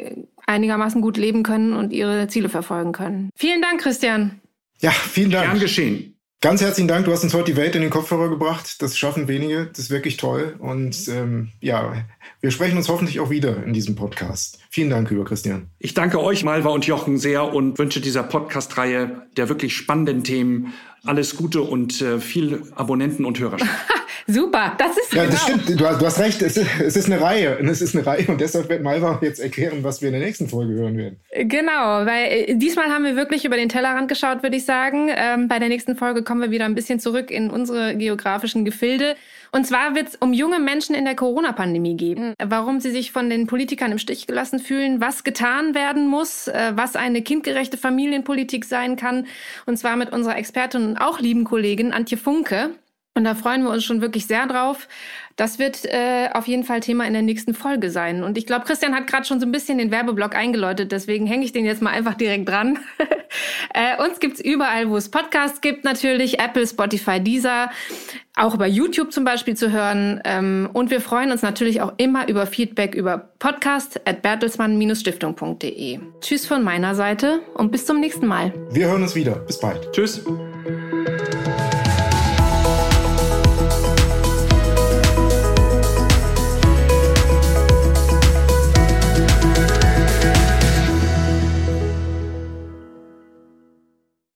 einigermaßen 0.48 1.02
gut 1.02 1.18
leben 1.18 1.44
können 1.44 1.74
und 1.74 1.94
ihre 1.94 2.28
Ziele 2.28 2.50
verfolgen 2.50 2.92
können. 2.92 3.30
Vielen 3.36 3.62
Dank, 3.62 3.82
Christian. 3.82 4.42
Ja, 4.80 4.92
vielen 4.92 5.32
Dank. 5.32 5.46
Gern 5.46 5.60
geschehen. 5.60 6.15
Ganz 6.42 6.62
herzlichen 6.62 6.88
Dank, 6.88 7.06
du 7.06 7.12
hast 7.12 7.24
uns 7.24 7.34
heute 7.34 7.52
die 7.52 7.58
Welt 7.58 7.76
in 7.76 7.82
den 7.82 7.90
Kopfhörer 7.90 8.30
gebracht. 8.30 8.82
Das 8.82 8.98
schaffen 8.98 9.28
wenige, 9.28 9.66
das 9.66 9.80
ist 9.80 9.90
wirklich 9.90 10.18
toll. 10.18 10.56
Und 10.60 11.08
ähm, 11.08 11.50
ja, 11.60 12.06
wir 12.40 12.52
sprechen 12.52 12.78
uns 12.78 12.88
hoffentlich 12.88 13.20
auch 13.20 13.32
wieder 13.32 13.64
in 13.64 13.74
diesem 13.74 13.96
Podcast. 13.96 14.60
Vielen 14.70 14.92
Dank, 14.92 15.10
lieber 15.10 15.26
Christian. 15.26 15.70
Ich 15.80 15.96
danke 15.96 16.22
euch, 16.22 16.44
Malva 16.44 16.70
und 16.70 16.86
Jochen, 16.86 17.18
sehr 17.18 17.52
und 17.52 17.80
wünsche 17.80 18.00
dieser 18.00 18.22
Podcast-Reihe 18.22 19.24
der 19.38 19.50
wirklich 19.50 19.76
spannenden 19.76 20.24
Themen 20.24 20.74
alles 21.06 21.36
Gute 21.36 21.62
und 21.62 22.02
äh, 22.02 22.20
viel 22.20 22.62
Abonnenten 22.76 23.26
und 23.26 23.40
Hörerschaft. 23.40 23.72
Super, 24.28 24.76
das 24.80 24.98
ist 24.98 25.14
Ja, 25.14 25.24
genau. 25.26 25.34
das 25.34 25.44
stimmt. 25.44 25.80
Du 25.80 25.86
hast, 25.86 26.02
du 26.02 26.06
hast 26.06 26.20
recht. 26.20 26.42
Es 26.42 26.58
ist, 26.58 26.68
es 26.80 26.96
ist 26.96 27.12
eine 27.12 27.22
Reihe. 27.22 27.60
Und 27.60 27.68
es 27.68 27.82
ist 27.82 27.96
eine 27.96 28.06
Reihe. 28.06 28.26
Und 28.28 28.42
deshalb 28.42 28.70
wird 28.70 28.82
Malva 28.82 29.20
jetzt 29.22 29.40
erklären, 29.40 29.84
was 29.84 30.02
wir 30.02 30.10
in 30.10 30.14
der 30.14 30.24
nächsten 30.24 30.50
Folge 30.50 30.74
hören 30.74 30.98
werden. 30.98 31.20
Genau, 31.32 32.06
weil 32.06 32.32
äh, 32.32 32.56
diesmal 32.56 32.88
haben 32.88 33.04
wir 33.04 33.16
wirklich 33.16 33.46
über 33.46 33.56
den 33.56 33.70
Tellerrand 33.70 34.08
geschaut, 34.08 34.42
würde 34.42 34.58
ich 34.58 34.66
sagen. 34.66 35.10
Ähm, 35.16 35.48
bei 35.48 35.60
der 35.60 35.70
nächsten 35.70 35.96
Folge 35.96 36.24
kommen 36.24 36.42
wir 36.42 36.50
wieder 36.50 36.66
ein 36.66 36.74
bisschen 36.74 37.00
zurück 37.00 37.30
in 37.30 37.52
unsere 37.52 37.96
geografischen 37.96 38.66
Gefilde. 38.66 39.16
Und 39.56 39.66
zwar 39.66 39.96
wird 39.96 40.10
es 40.10 40.16
um 40.18 40.34
junge 40.34 40.60
Menschen 40.60 40.96
in 40.96 41.06
der 41.06 41.16
Corona-Pandemie 41.16 41.96
gehen. 41.96 42.34
Warum 42.44 42.82
sie 42.82 42.92
sich 42.92 43.14
von 43.14 43.30
den 43.30 43.48
Politikern 43.48 43.94
im 43.94 44.00
Stich 44.00 44.28
gelassen 44.28 44.60
fühlen, 44.60 45.00
was 45.00 45.24
getan 45.24 45.74
werden 45.74 46.10
muss, 46.10 46.50
äh, 46.50 46.74
was 46.76 46.98
eine 46.98 47.22
kindgerechte 47.22 47.78
Familienpolitik 47.78 48.66
sein 48.66 48.98
kann. 48.98 49.28
Und 49.66 49.78
zwar 49.78 49.96
mit 49.96 50.12
unserer 50.12 50.36
Expertin 50.36 50.84
und 50.84 50.98
auch 50.98 51.22
lieben 51.22 51.46
Kollegin 51.46 51.94
Antje 51.94 52.18
Funke. 52.18 52.72
Und 53.18 53.24
da 53.24 53.34
freuen 53.34 53.64
wir 53.64 53.70
uns 53.70 53.86
schon 53.86 54.02
wirklich 54.02 54.28
sehr 54.28 54.46
drauf. 54.46 54.90
Das 55.38 55.58
wird 55.58 55.86
äh, 55.86 56.30
auf 56.34 56.48
jeden 56.48 56.66
Fall 56.66 56.82
Thema 56.82 57.06
in 57.06 57.14
der 57.14 57.22
nächsten 57.22 57.54
Folge 57.54 57.90
sein. 57.90 58.24
Und 58.24 58.38
ich 58.38 58.46
glaube, 58.46 58.66
Christian 58.66 58.94
hat 58.94 59.08
gerade 59.08 59.26
schon 59.26 59.40
so 59.40 59.46
ein 59.46 59.54
bisschen 59.54 59.78
den 59.78 59.90
Werbeblock 59.90 60.36
eingeläutet, 60.36 60.92
deswegen 60.92 61.26
hänge 61.26 61.46
ich 61.46 61.54
den 61.54 61.66
jetzt 61.66 61.82
mal 61.82 61.92
einfach 61.92 62.16
direkt 62.16 62.48
dran. 62.50 62.78
äh, 63.74 64.04
uns 64.04 64.20
gibt's 64.20 64.42
überall, 64.42 64.90
wo 64.90 64.98
es 64.98 65.10
Podcasts 65.10 65.62
gibt, 65.62 65.86
natürlich 65.86 66.40
Apple, 66.40 66.68
Spotify, 66.68 67.22
Deezer, 67.22 67.70
auch 68.36 68.54
über 68.54 68.66
YouTube 68.66 69.14
zum 69.14 69.24
Beispiel 69.24 69.56
zu 69.56 69.72
hören. 69.72 70.22
Ähm, 70.26 70.70
und 70.74 70.90
wir 70.90 71.00
freuen 71.00 71.32
uns 71.32 71.42
natürlich 71.42 71.82
auch 71.82 71.94
immer 71.96 72.28
über 72.28 72.46
Feedback 72.48 72.96
über 72.96 73.30
podcast 73.40 74.02
at 74.06 74.22
bertelsmann-stiftung.de. 74.24 76.00
Tschüss 76.20 76.46
von 76.46 76.64
meiner 76.64 76.96
Seite 76.96 77.40
und 77.54 77.72
bis 77.72 77.86
zum 77.86 78.02
nächsten 78.02 78.28
Mal. 78.28 78.54
Wir 78.72 78.88
hören 78.88 79.04
uns 79.04 79.16
wieder. 79.16 79.36
Bis 79.36 79.58
bald. 79.58 79.90
Tschüss. 79.94 80.22